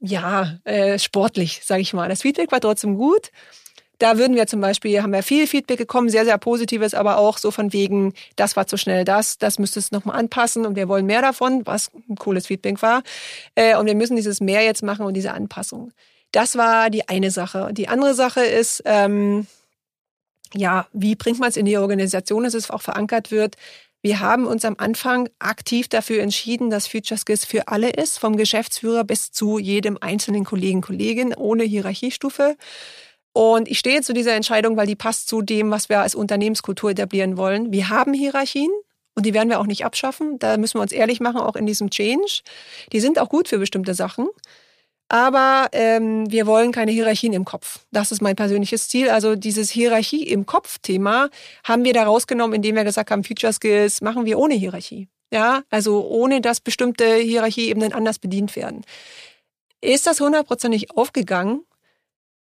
ja 0.00 0.58
äh, 0.64 0.98
sportlich, 0.98 1.62
sage 1.64 1.80
ich 1.80 1.94
mal. 1.94 2.08
Das 2.08 2.22
Feedback 2.22 2.52
war 2.52 2.60
trotzdem 2.60 2.96
gut. 2.96 3.30
Da 3.98 4.16
würden 4.16 4.36
wir 4.36 4.46
zum 4.46 4.60
Beispiel, 4.60 5.02
haben 5.02 5.12
wir 5.12 5.22
viel 5.22 5.46
Feedback 5.46 5.78
bekommen, 5.78 6.08
sehr, 6.08 6.24
sehr 6.24 6.38
positives, 6.38 6.94
aber 6.94 7.18
auch 7.18 7.38
so 7.38 7.50
von 7.50 7.72
wegen, 7.72 8.14
das 8.36 8.56
war 8.56 8.66
zu 8.66 8.76
schnell 8.76 9.04
das, 9.04 9.38
das 9.38 9.58
müsstest 9.58 9.92
du 9.92 9.96
nochmal 9.96 10.18
anpassen 10.18 10.66
und 10.66 10.76
wir 10.76 10.88
wollen 10.88 11.06
mehr 11.06 11.22
davon, 11.22 11.66
was 11.66 11.90
ein 12.08 12.16
cooles 12.16 12.46
Feedback 12.46 12.80
war. 12.80 13.02
Äh, 13.56 13.76
und 13.76 13.86
wir 13.86 13.96
müssen 13.96 14.16
dieses 14.16 14.40
mehr 14.40 14.62
jetzt 14.62 14.82
machen 14.82 15.04
und 15.04 15.14
diese 15.14 15.32
Anpassung. 15.32 15.92
Das 16.32 16.56
war 16.56 16.90
die 16.90 17.08
eine 17.08 17.30
Sache. 17.30 17.70
Die 17.72 17.88
andere 17.88 18.14
Sache 18.14 18.42
ist, 18.42 18.82
ähm, 18.84 19.46
ja, 20.54 20.86
wie 20.92 21.14
bringt 21.14 21.40
man 21.40 21.48
es 21.48 21.56
in 21.56 21.66
die 21.66 21.76
Organisation, 21.76 22.44
dass 22.44 22.54
es 22.54 22.70
auch 22.70 22.82
verankert 22.82 23.30
wird? 23.30 23.56
Wir 24.00 24.20
haben 24.20 24.46
uns 24.46 24.64
am 24.64 24.76
Anfang 24.78 25.28
aktiv 25.40 25.88
dafür 25.88 26.22
entschieden, 26.22 26.70
dass 26.70 26.86
Future 26.86 27.18
Skills 27.18 27.44
für 27.44 27.66
alle 27.66 27.90
ist, 27.90 28.18
vom 28.18 28.36
Geschäftsführer 28.36 29.02
bis 29.02 29.32
zu 29.32 29.58
jedem 29.58 29.98
einzelnen 30.00 30.44
Kollegen, 30.44 30.82
Kollegin, 30.82 31.34
ohne 31.34 31.64
Hierarchiestufe. 31.64 32.56
Und 33.38 33.68
ich 33.68 33.78
stehe 33.78 34.02
zu 34.02 34.12
dieser 34.12 34.34
Entscheidung, 34.34 34.76
weil 34.76 34.88
die 34.88 34.96
passt 34.96 35.28
zu 35.28 35.42
dem, 35.42 35.70
was 35.70 35.88
wir 35.88 36.00
als 36.00 36.16
Unternehmenskultur 36.16 36.90
etablieren 36.90 37.36
wollen. 37.36 37.70
Wir 37.70 37.88
haben 37.88 38.12
Hierarchien 38.12 38.72
und 39.14 39.26
die 39.26 39.32
werden 39.32 39.48
wir 39.48 39.60
auch 39.60 39.68
nicht 39.68 39.84
abschaffen. 39.84 40.40
Da 40.40 40.56
müssen 40.56 40.78
wir 40.78 40.82
uns 40.82 40.90
ehrlich 40.90 41.20
machen, 41.20 41.38
auch 41.38 41.54
in 41.54 41.64
diesem 41.64 41.88
Change. 41.88 42.40
Die 42.92 42.98
sind 42.98 43.16
auch 43.20 43.28
gut 43.28 43.46
für 43.46 43.58
bestimmte 43.58 43.94
Sachen. 43.94 44.26
Aber 45.08 45.68
ähm, 45.70 46.28
wir 46.28 46.48
wollen 46.48 46.72
keine 46.72 46.90
Hierarchien 46.90 47.32
im 47.32 47.44
Kopf. 47.44 47.86
Das 47.92 48.10
ist 48.10 48.20
mein 48.20 48.34
persönliches 48.34 48.88
Ziel. 48.88 49.08
Also 49.08 49.36
dieses 49.36 49.70
Hierarchie 49.70 50.24
im 50.24 50.44
Kopf-Thema 50.44 51.28
haben 51.62 51.84
wir 51.84 51.92
da 51.92 52.06
rausgenommen, 52.06 52.56
indem 52.56 52.74
wir 52.74 52.82
gesagt 52.82 53.12
haben, 53.12 53.22
Future 53.22 53.52
Skills 53.52 54.00
machen 54.00 54.24
wir 54.24 54.36
ohne 54.40 54.54
Hierarchie. 54.54 55.06
Ja, 55.32 55.62
also 55.70 56.04
ohne 56.08 56.40
dass 56.40 56.58
bestimmte 56.58 57.14
Hierarchieebenen 57.14 57.92
anders 57.92 58.18
bedient 58.18 58.56
werden. 58.56 58.84
Ist 59.80 60.08
das 60.08 60.18
hundertprozentig 60.18 60.90
aufgegangen? 60.96 61.62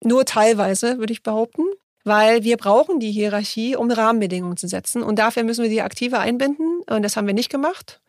Nur 0.03 0.25
teilweise, 0.25 0.99
würde 0.99 1.13
ich 1.13 1.23
behaupten, 1.23 1.63
weil 2.05 2.45
wir 2.45 2.57
brauchen 2.57 3.01
die 3.01 3.13
Hierarchie, 3.13 3.77
um 3.77 3.91
Rahmenbedingungen 3.91 4.57
zu 4.57 4.69
setzen. 4.69 5.03
Und 5.03 5.19
dafür 5.19 5.45
müssen 5.45 5.63
wir 5.63 5.71
die 5.71 5.83
aktiver 5.83 6.21
einbinden. 6.21 6.83
Und 6.89 7.03
das 7.03 7.17
haben 7.17 7.27
wir 7.27 7.35
nicht 7.35 7.51
gemacht. 7.51 8.01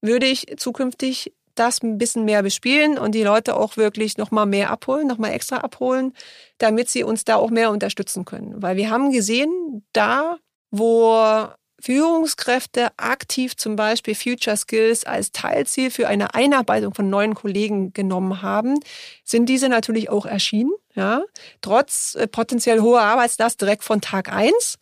Würde 0.00 0.26
ich 0.26 0.54
zukünftig 0.56 1.32
das 1.54 1.82
ein 1.82 1.98
bisschen 1.98 2.24
mehr 2.24 2.42
bespielen 2.42 2.98
und 2.98 3.14
die 3.14 3.22
Leute 3.22 3.56
auch 3.56 3.76
wirklich 3.76 4.16
nochmal 4.16 4.46
mehr 4.46 4.70
abholen, 4.70 5.06
nochmal 5.06 5.32
extra 5.32 5.58
abholen, 5.58 6.14
damit 6.58 6.88
sie 6.88 7.04
uns 7.04 7.24
da 7.24 7.36
auch 7.36 7.50
mehr 7.50 7.70
unterstützen 7.70 8.24
können. 8.24 8.62
Weil 8.62 8.76
wir 8.76 8.90
haben 8.90 9.12
gesehen, 9.12 9.84
da, 9.92 10.38
wo 10.70 11.46
Führungskräfte 11.82 12.90
aktiv 12.96 13.56
zum 13.56 13.74
Beispiel 13.74 14.14
Future 14.14 14.56
Skills 14.56 15.04
als 15.04 15.32
Teilziel 15.32 15.90
für 15.90 16.06
eine 16.06 16.32
Einarbeitung 16.32 16.94
von 16.94 17.10
neuen 17.10 17.34
Kollegen 17.34 17.92
genommen 17.92 18.40
haben, 18.40 18.78
sind 19.24 19.48
diese 19.48 19.68
natürlich 19.68 20.08
auch 20.08 20.24
erschienen, 20.24 20.70
ja, 20.94 21.22
trotz 21.60 22.14
äh, 22.14 22.28
potenziell 22.28 22.82
hoher 22.82 23.00
Arbeitslast 23.02 23.60
direkt 23.60 23.82
von 23.82 24.00
Tag 24.00 24.32
eins 24.32 24.78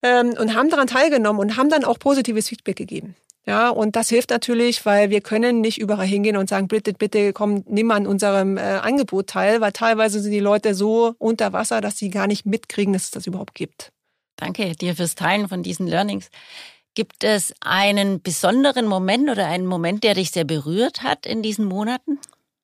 ähm, 0.00 0.34
und 0.38 0.54
haben 0.54 0.70
daran 0.70 0.86
teilgenommen 0.86 1.40
und 1.40 1.56
haben 1.56 1.70
dann 1.70 1.84
auch 1.84 1.98
positives 1.98 2.48
Feedback 2.48 2.76
gegeben. 2.76 3.16
Ja, 3.44 3.70
und 3.70 3.96
das 3.96 4.08
hilft 4.08 4.30
natürlich, 4.30 4.86
weil 4.86 5.10
wir 5.10 5.20
können 5.20 5.60
nicht 5.60 5.80
überall 5.80 6.06
hingehen 6.06 6.36
und 6.36 6.48
sagen, 6.48 6.68
bitte, 6.68 6.92
bitte, 6.92 7.32
komm, 7.32 7.64
nimm 7.66 7.90
an 7.90 8.06
unserem 8.06 8.58
äh, 8.58 8.60
Angebot 8.60 9.26
teil, 9.26 9.60
weil 9.60 9.72
teilweise 9.72 10.20
sind 10.20 10.32
die 10.32 10.38
Leute 10.38 10.74
so 10.74 11.16
unter 11.18 11.52
Wasser, 11.52 11.80
dass 11.80 11.98
sie 11.98 12.10
gar 12.10 12.28
nicht 12.28 12.46
mitkriegen, 12.46 12.92
dass 12.92 13.04
es 13.04 13.10
das 13.10 13.26
überhaupt 13.26 13.54
gibt. 13.54 13.92
Danke 14.36 14.72
dir 14.76 14.94
fürs 14.94 15.14
Teilen 15.14 15.48
von 15.48 15.62
diesen 15.62 15.86
Learnings. 15.86 16.30
Gibt 16.94 17.24
es 17.24 17.52
einen 17.60 18.22
besonderen 18.22 18.86
Moment 18.86 19.28
oder 19.28 19.46
einen 19.46 19.66
Moment, 19.66 20.02
der 20.04 20.14
dich 20.14 20.30
sehr 20.30 20.44
berührt 20.44 21.02
hat 21.02 21.26
in 21.26 21.42
diesen 21.42 21.66
Monaten? 21.66 22.18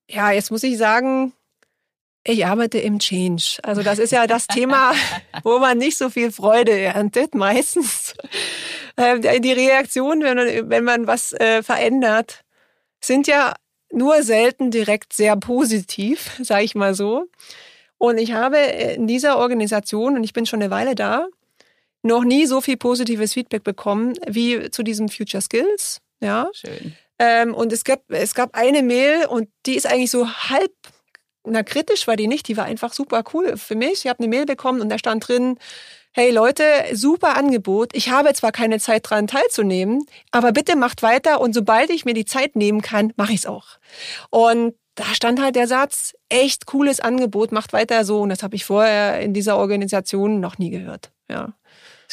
Ja, 0.08 0.30
jetzt 0.30 0.50
muss 0.50 0.62
ich 0.62 0.78
sagen, 0.78 1.32
ich 2.24 2.46
arbeite 2.46 2.78
im 2.78 2.98
Change. 2.98 3.58
Also 3.62 3.82
das 3.82 3.98
ist 3.98 4.12
ja 4.12 4.26
das 4.26 4.46
Thema, 4.46 4.92
wo 5.42 5.58
man 5.58 5.78
nicht 5.78 5.98
so 5.98 6.08
viel 6.08 6.30
Freude 6.30 6.78
erntet 6.78 7.35
meistens. 7.35 8.14
Ähm, 8.96 9.22
die 9.22 9.52
Reaktionen, 9.52 10.22
wenn 10.22 10.37
man, 10.37 10.70
wenn 10.70 10.85
man 10.85 11.06
was 11.06 11.32
äh, 11.32 11.62
verändert, 11.62 12.44
sind 13.00 13.26
ja 13.26 13.54
nur 13.90 14.22
selten 14.22 14.70
direkt 14.70 15.12
sehr 15.12 15.37
positiv, 15.37 16.30
sage 16.42 16.64
ich 16.64 16.74
mal 16.74 16.94
so. 16.94 17.26
Und 17.98 18.18
ich 18.18 18.32
habe 18.32 18.56
in 18.56 19.06
dieser 19.06 19.38
Organisation, 19.38 20.16
und 20.16 20.24
ich 20.24 20.32
bin 20.32 20.46
schon 20.46 20.62
eine 20.62 20.70
Weile 20.70 20.94
da, 20.94 21.26
noch 22.03 22.25
nie 22.25 22.47
so 22.47 22.61
viel 22.61 22.77
positives 22.77 23.33
Feedback 23.33 23.65
bekommen 23.65 24.15
wie 24.27 24.71
zu 24.71 24.83
diesem 24.83 25.09
Future 25.09 25.41
Skills. 25.41 26.01
Ja. 26.21 26.49
Schön. 26.53 26.95
Ähm, 27.19 27.55
und 27.55 27.73
es 27.73 27.85
gab, 27.85 28.03
es 28.09 28.35
gab 28.35 28.55
eine 28.57 28.83
Mail 28.83 29.27
und 29.27 29.49
die 29.67 29.77
ist 29.77 29.87
eigentlich 29.87 30.11
so 30.11 30.29
halb, 30.29 30.73
na 31.45 31.62
kritisch 31.62 32.07
war 32.07 32.17
die 32.17 32.27
nicht, 32.27 32.49
die 32.49 32.57
war 32.57 32.65
einfach 32.65 32.93
super 32.93 33.23
cool 33.33 33.57
für 33.57 33.77
mich. 33.77 34.05
Ich 34.05 34.09
habe 34.09 34.21
eine 34.21 34.29
Mail 34.29 34.47
bekommen 34.47 34.81
und 34.81 34.88
da 34.88 34.99
stand 34.99 35.29
drin, 35.29 35.59
hey 36.12 36.31
Leute, 36.31 36.65
super 36.93 37.37
Angebot. 37.37 37.91
Ich 37.95 38.11
habe 38.11 38.33
zwar 38.35 38.53
keine 38.53 38.81
Zeit 38.81 39.09
dran 39.09 39.29
teilzunehmen, 39.29 40.05
aber 40.33 40.53
bitte 40.53 40.77
macht 40.77 41.03
weiter 41.03 41.41
und 41.41 41.55
sobald 41.55 41.91
ich 41.91 42.05
mir 42.05 42.15
die 42.15 42.25
Zeit 42.25 42.57
nehmen 42.57 42.83
kann, 42.83 43.12
mache 43.17 43.33
ich 43.33 43.41
es 43.41 43.47
auch. 43.47 43.67
Und 44.31 44.75
da 44.95 45.05
stand 45.15 45.41
halt 45.41 45.57
der 45.57 45.69
Satz, 45.69 46.15
echt 46.29 46.67
cooles 46.67 47.01
Angebot, 47.01 47.51
macht 47.51 47.73
weiter 47.73 48.05
so. 48.05 48.21
Und 48.21 48.29
das 48.29 48.43
habe 48.43 48.57
ich 48.57 48.65
vorher 48.67 49.21
in 49.21 49.33
dieser 49.33 49.57
Organisation 49.57 50.41
noch 50.41 50.59
nie 50.59 50.69
gehört. 50.71 51.12
Ja 51.31 51.55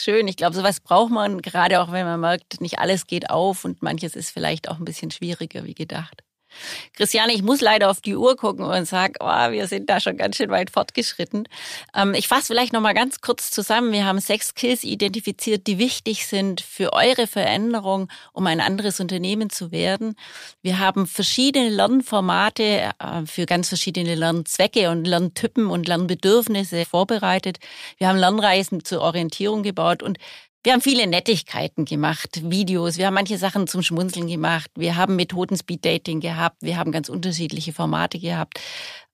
schön. 0.03 0.27
Ich 0.27 0.38
glaube, 0.38 0.55
sowas 0.55 0.79
braucht 0.79 1.12
man, 1.12 1.41
gerade 1.41 1.81
auch 1.81 1.91
wenn 1.91 2.05
man 2.05 2.19
merkt, 2.19 2.62
nicht 2.62 2.79
alles 2.79 3.07
geht 3.07 3.29
auf 3.29 3.65
und 3.65 3.81
manches 3.81 4.15
ist 4.15 4.31
vielleicht 4.31 4.69
auch 4.69 4.77
ein 4.77 4.85
bisschen 4.85 5.12
schwieriger 5.12 5.63
wie 5.63 5.73
gedacht. 5.73 6.23
Christiane, 6.93 7.33
ich 7.33 7.43
muss 7.43 7.62
leider 7.62 7.89
auf 7.89 8.01
die 8.01 8.15
Uhr 8.15 8.35
gucken 8.35 8.65
und 8.65 8.85
sage, 8.85 9.13
oh, 9.19 9.51
wir 9.51 9.67
sind 9.67 9.89
da 9.89 9.99
schon 9.99 10.17
ganz 10.17 10.38
schön 10.38 10.49
weit 10.49 10.69
fortgeschritten. 10.69 11.47
Ähm, 11.95 12.13
ich 12.13 12.27
fasse 12.27 12.47
vielleicht 12.47 12.73
noch 12.73 12.81
mal 12.81 12.93
ganz 12.93 13.21
kurz 13.21 13.51
zusammen. 13.51 13.91
Wir 13.91 14.05
haben 14.05 14.19
sechs 14.19 14.49
Skills 14.49 14.83
identifiziert, 14.83 15.67
die 15.67 15.77
wichtig 15.77 16.27
sind 16.27 16.62
für 16.62 16.93
eure 16.93 17.27
Veränderung, 17.27 18.09
um 18.33 18.47
ein 18.47 18.62
anderes 18.62 18.99
Unternehmen 18.99 19.49
zu 19.49 19.71
werden. 19.71 20.15
Wir 20.62 20.79
haben 20.79 21.07
verschiedene 21.07 21.69
Lernformate 21.69 22.63
äh, 22.63 23.25
für 23.25 23.45
ganz 23.45 23.69
verschiedene 23.69 24.15
Lernzwecke 24.15 24.89
und 24.89 25.05
Lerntypen 25.05 25.67
und 25.67 25.88
Lernbedürfnisse 25.88 26.85
vorbereitet. 26.85 27.59
Wir 27.97 28.07
haben 28.07 28.17
Lernreisen 28.17 28.83
zur 28.83 29.01
Orientierung 29.01 29.63
gebaut 29.63 30.03
und 30.03 30.17
wir 30.63 30.73
haben 30.73 30.81
viele 30.81 31.07
Nettigkeiten 31.07 31.85
gemacht, 31.85 32.41
Videos, 32.43 32.97
wir 32.97 33.07
haben 33.07 33.13
manche 33.13 33.37
Sachen 33.37 33.67
zum 33.67 33.81
Schmunzeln 33.81 34.27
gemacht, 34.27 34.69
wir 34.75 34.97
haben 34.97 35.15
Methoden 35.15 35.55
Speed 35.57 35.85
Dating 35.85 36.19
gehabt, 36.19 36.57
wir 36.61 36.77
haben 36.77 36.91
ganz 36.91 37.07
unterschiedliche 37.07 37.71
Formate 37.71 38.19
gehabt. 38.19 38.59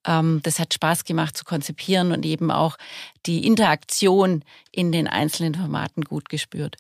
Ähm, 0.05 0.39
das 0.43 0.59
hat 0.59 0.73
Spaß 0.73 1.03
gemacht 1.03 1.35
zu 1.35 1.45
konzipieren 1.45 2.11
und 2.11 2.25
eben 2.25 2.51
auch 2.51 2.77
die 3.25 3.45
Interaktion 3.45 4.43
in 4.71 4.91
den 4.91 5.07
einzelnen 5.07 5.55
Formaten 5.55 6.03
gut 6.03 6.29
gespürt. 6.29 6.77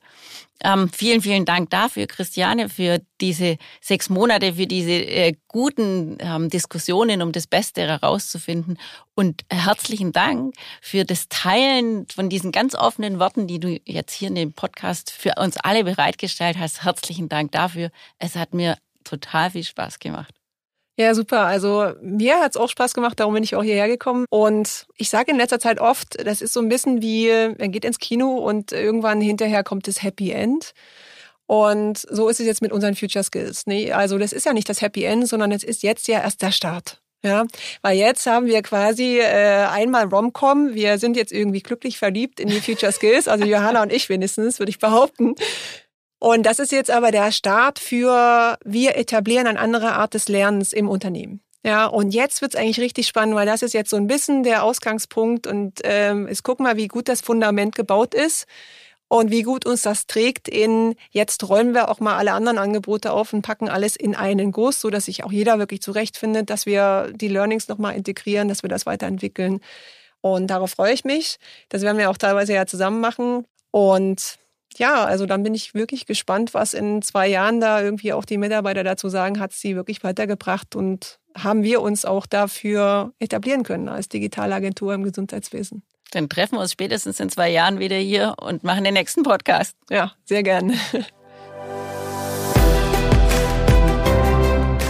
Ähm, 0.63 0.89
vielen, 0.89 1.21
vielen 1.21 1.43
Dank 1.45 1.69
dafür, 1.69 2.07
Christiane, 2.07 2.69
für 2.69 3.01
diese 3.19 3.57
sechs 3.81 4.09
Monate, 4.09 4.53
für 4.53 4.67
diese 4.67 4.91
äh, 4.91 5.33
guten 5.47 6.17
ähm, 6.19 6.49
Diskussionen, 6.49 7.21
um 7.21 7.31
das 7.31 7.45
Beste 7.45 7.81
herauszufinden. 7.81 8.77
Und 9.15 9.43
herzlichen 9.49 10.11
Dank 10.11 10.55
für 10.81 11.03
das 11.03 11.27
Teilen 11.29 12.07
von 12.07 12.29
diesen 12.29 12.51
ganz 12.51 12.73
offenen 12.73 13.19
Worten, 13.19 13.47
die 13.47 13.59
du 13.59 13.79
jetzt 13.85 14.13
hier 14.13 14.29
in 14.29 14.35
dem 14.35 14.53
Podcast 14.53 15.11
für 15.11 15.33
uns 15.37 15.57
alle 15.57 15.83
bereitgestellt 15.83 16.57
hast. 16.57 16.83
Herzlichen 16.83 17.27
Dank 17.27 17.51
dafür. 17.51 17.91
Es 18.17 18.35
hat 18.35 18.53
mir 18.53 18.77
total 19.03 19.51
viel 19.51 19.63
Spaß 19.63 19.99
gemacht. 19.99 20.33
Ja, 20.97 21.13
super. 21.13 21.41
Also 21.41 21.91
mir 22.01 22.39
hat's 22.39 22.55
auch 22.55 22.69
Spaß 22.69 22.93
gemacht, 22.93 23.19
darum 23.19 23.33
bin 23.33 23.43
ich 23.43 23.55
auch 23.55 23.63
hierher 23.63 23.87
gekommen. 23.87 24.25
Und 24.29 24.87
ich 24.95 25.09
sage 25.09 25.31
in 25.31 25.37
letzter 25.37 25.59
Zeit 25.59 25.79
oft, 25.79 26.25
das 26.25 26.41
ist 26.41 26.53
so 26.53 26.61
ein 26.61 26.69
bisschen 26.69 27.01
wie, 27.01 27.29
man 27.57 27.71
geht 27.71 27.83
ins 27.83 27.99
Kino 27.99 28.37
und 28.37 28.71
irgendwann 28.71 29.19
hinterher 29.19 29.63
kommt 29.63 29.87
das 29.87 30.03
Happy 30.03 30.31
End. 30.31 30.73
Und 31.47 31.99
so 32.09 32.29
ist 32.29 32.39
es 32.39 32.45
jetzt 32.45 32.61
mit 32.61 32.71
unseren 32.71 32.95
Future 32.95 33.23
Skills. 33.23 33.67
Nee, 33.67 33.91
also 33.91 34.17
das 34.17 34.33
ist 34.33 34.45
ja 34.45 34.53
nicht 34.53 34.69
das 34.69 34.81
Happy 34.81 35.03
End, 35.03 35.27
sondern 35.27 35.51
es 35.51 35.63
ist 35.63 35.83
jetzt 35.83 36.07
ja 36.07 36.21
erst 36.21 36.41
der 36.41 36.51
Start. 36.51 37.01
Ja, 37.23 37.45
weil 37.81 37.97
jetzt 37.97 38.27
haben 38.27 38.45
wir 38.45 38.61
quasi 38.61 39.17
äh, 39.17 39.65
einmal 39.65 40.05
Romcom. 40.05 40.75
Wir 40.75 40.99
sind 40.99 41.17
jetzt 41.17 41.31
irgendwie 41.31 41.61
glücklich 41.61 41.97
verliebt 41.97 42.39
in 42.39 42.49
die 42.49 42.61
Future 42.61 42.91
Skills, 42.91 43.27
also 43.27 43.45
Johanna 43.45 43.81
und 43.81 43.91
ich 43.91 44.09
wenigstens, 44.09 44.59
würde 44.59 44.69
ich 44.69 44.77
behaupten. 44.77 45.33
Und 46.25 46.47
das 46.47 46.57
ist 46.57 46.71
jetzt 46.71 46.89
aber 46.89 47.11
der 47.11 47.31
Start 47.31 47.77
für, 47.77 48.57
wir 48.65 48.97
etablieren 48.97 49.45
eine 49.45 49.59
andere 49.59 49.91
Art 49.91 50.15
des 50.15 50.27
Lernens 50.27 50.73
im 50.73 50.89
Unternehmen. 50.89 51.39
Ja, 51.63 51.85
und 51.85 52.15
jetzt 52.15 52.41
wird's 52.41 52.55
eigentlich 52.55 52.79
richtig 52.79 53.05
spannend, 53.05 53.35
weil 53.35 53.45
das 53.45 53.61
ist 53.61 53.75
jetzt 53.75 53.91
so 53.91 53.97
ein 53.97 54.07
bisschen 54.07 54.41
der 54.41 54.63
Ausgangspunkt 54.63 55.45
und 55.45 55.81
ähm, 55.83 56.25
es 56.25 56.41
guck 56.41 56.59
mal, 56.59 56.77
wie 56.77 56.87
gut 56.87 57.09
das 57.09 57.21
Fundament 57.21 57.75
gebaut 57.75 58.15
ist 58.15 58.47
und 59.07 59.29
wie 59.29 59.43
gut 59.43 59.67
uns 59.67 59.83
das 59.83 60.07
trägt 60.07 60.47
in, 60.47 60.95
jetzt 61.11 61.47
räumen 61.47 61.75
wir 61.75 61.89
auch 61.89 61.99
mal 61.99 62.15
alle 62.15 62.33
anderen 62.33 62.57
Angebote 62.57 63.11
auf 63.11 63.31
und 63.31 63.43
packen 63.43 63.69
alles 63.69 63.95
in 63.95 64.15
einen 64.15 64.51
Guss, 64.51 64.81
so 64.81 64.89
dass 64.89 65.05
sich 65.05 65.23
auch 65.25 65.31
jeder 65.31 65.59
wirklich 65.59 65.83
zurechtfindet, 65.83 66.49
dass 66.49 66.65
wir 66.65 67.13
die 67.13 67.27
Learnings 67.27 67.67
nochmal 67.67 67.95
integrieren, 67.95 68.47
dass 68.47 68.63
wir 68.63 68.69
das 68.69 68.87
weiterentwickeln. 68.87 69.59
Und 70.21 70.47
darauf 70.47 70.71
freue 70.71 70.93
ich 70.93 71.05
mich. 71.05 71.37
Das 71.69 71.83
werden 71.83 71.99
wir 71.99 72.09
auch 72.09 72.17
teilweise 72.17 72.55
ja 72.55 72.65
zusammen 72.65 72.99
machen. 72.99 73.45
Und 73.69 74.39
ja, 74.77 75.05
also 75.05 75.25
dann 75.25 75.43
bin 75.43 75.53
ich 75.53 75.73
wirklich 75.73 76.05
gespannt, 76.05 76.53
was 76.53 76.73
in 76.73 77.01
zwei 77.01 77.27
Jahren 77.27 77.59
da 77.59 77.81
irgendwie 77.81 78.13
auch 78.13 78.25
die 78.25 78.37
Mitarbeiter 78.37 78.83
dazu 78.83 79.09
sagen, 79.09 79.39
hat 79.39 79.53
sie 79.53 79.75
wirklich 79.75 80.03
weitergebracht 80.03 80.75
und 80.75 81.19
haben 81.37 81.63
wir 81.63 81.81
uns 81.81 82.05
auch 82.05 82.25
dafür 82.25 83.13
etablieren 83.19 83.63
können 83.63 83.89
als 83.89 84.09
Digitalagentur 84.09 84.93
im 84.93 85.03
Gesundheitswesen. 85.03 85.83
Dann 86.11 86.29
treffen 86.29 86.55
wir 86.55 86.61
uns 86.61 86.71
spätestens 86.71 87.19
in 87.19 87.29
zwei 87.29 87.49
Jahren 87.49 87.79
wieder 87.79 87.97
hier 87.97 88.35
und 88.39 88.63
machen 88.63 88.83
den 88.83 88.93
nächsten 88.93 89.23
Podcast. 89.23 89.75
Ja, 89.89 90.13
sehr 90.23 90.43
gerne. 90.43 90.75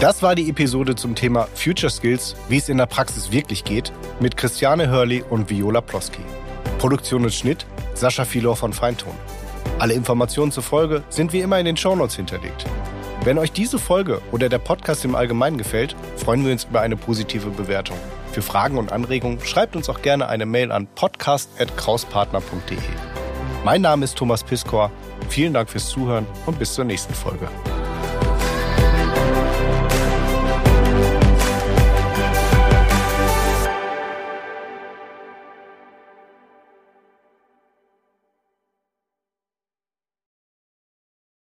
Das 0.02 0.22
war 0.22 0.36
die 0.36 0.50
Episode 0.50 0.96
zum 0.96 1.16
Thema 1.16 1.48
Future 1.56 1.90
Skills, 1.90 2.36
wie 2.50 2.58
es 2.58 2.70
in 2.70 2.78
der 2.78 2.86
Praxis 2.86 3.32
wirklich 3.32 3.64
geht, 3.64 3.92
mit 4.20 4.38
Christiane 4.38 4.90
Hörli 4.90 5.24
und 5.28 5.50
Viola 5.50 5.82
Ploski. 5.82 6.22
Produktion 6.78 7.24
und 7.24 7.34
Schnitt 7.34 7.66
Sascha 7.96 8.26
Filor 8.26 8.58
von 8.58 8.74
Feinton. 8.74 9.14
Alle 9.78 9.94
Informationen 9.94 10.52
zur 10.54 10.64
Folge 10.64 11.04
sind 11.10 11.34
wie 11.34 11.42
immer 11.42 11.60
in 11.60 11.66
den 11.66 11.76
Shownotes 11.76 12.16
hinterlegt. 12.16 12.66
Wenn 13.24 13.38
euch 13.38 13.52
diese 13.52 13.78
Folge 13.78 14.22
oder 14.32 14.48
der 14.48 14.60
Podcast 14.60 15.04
im 15.04 15.16
Allgemeinen 15.16 15.58
gefällt, 15.58 15.96
freuen 16.16 16.46
wir 16.46 16.52
uns 16.52 16.64
über 16.64 16.82
eine 16.82 16.96
positive 16.96 17.50
Bewertung. 17.50 17.98
Für 18.32 18.42
Fragen 18.42 18.78
und 18.78 18.92
Anregungen 18.92 19.40
schreibt 19.42 19.76
uns 19.76 19.90
auch 19.90 20.02
gerne 20.02 20.30
eine 20.30 20.46
Mail 20.46 20.72
an 20.72 20.88
podcast.krauspartner.de. 20.96 22.78
Mein 23.66 23.82
Name 23.82 24.06
ist 24.06 24.18
Thomas 24.18 24.44
Piskor. 24.44 24.92
Vielen 25.28 25.54
Dank 25.54 25.70
fürs 25.70 25.90
Zuhören 25.90 26.26
und 26.46 26.58
bis 26.60 26.74
zur 26.74 26.86
nächsten 26.86 27.14
Folge. 27.14 27.50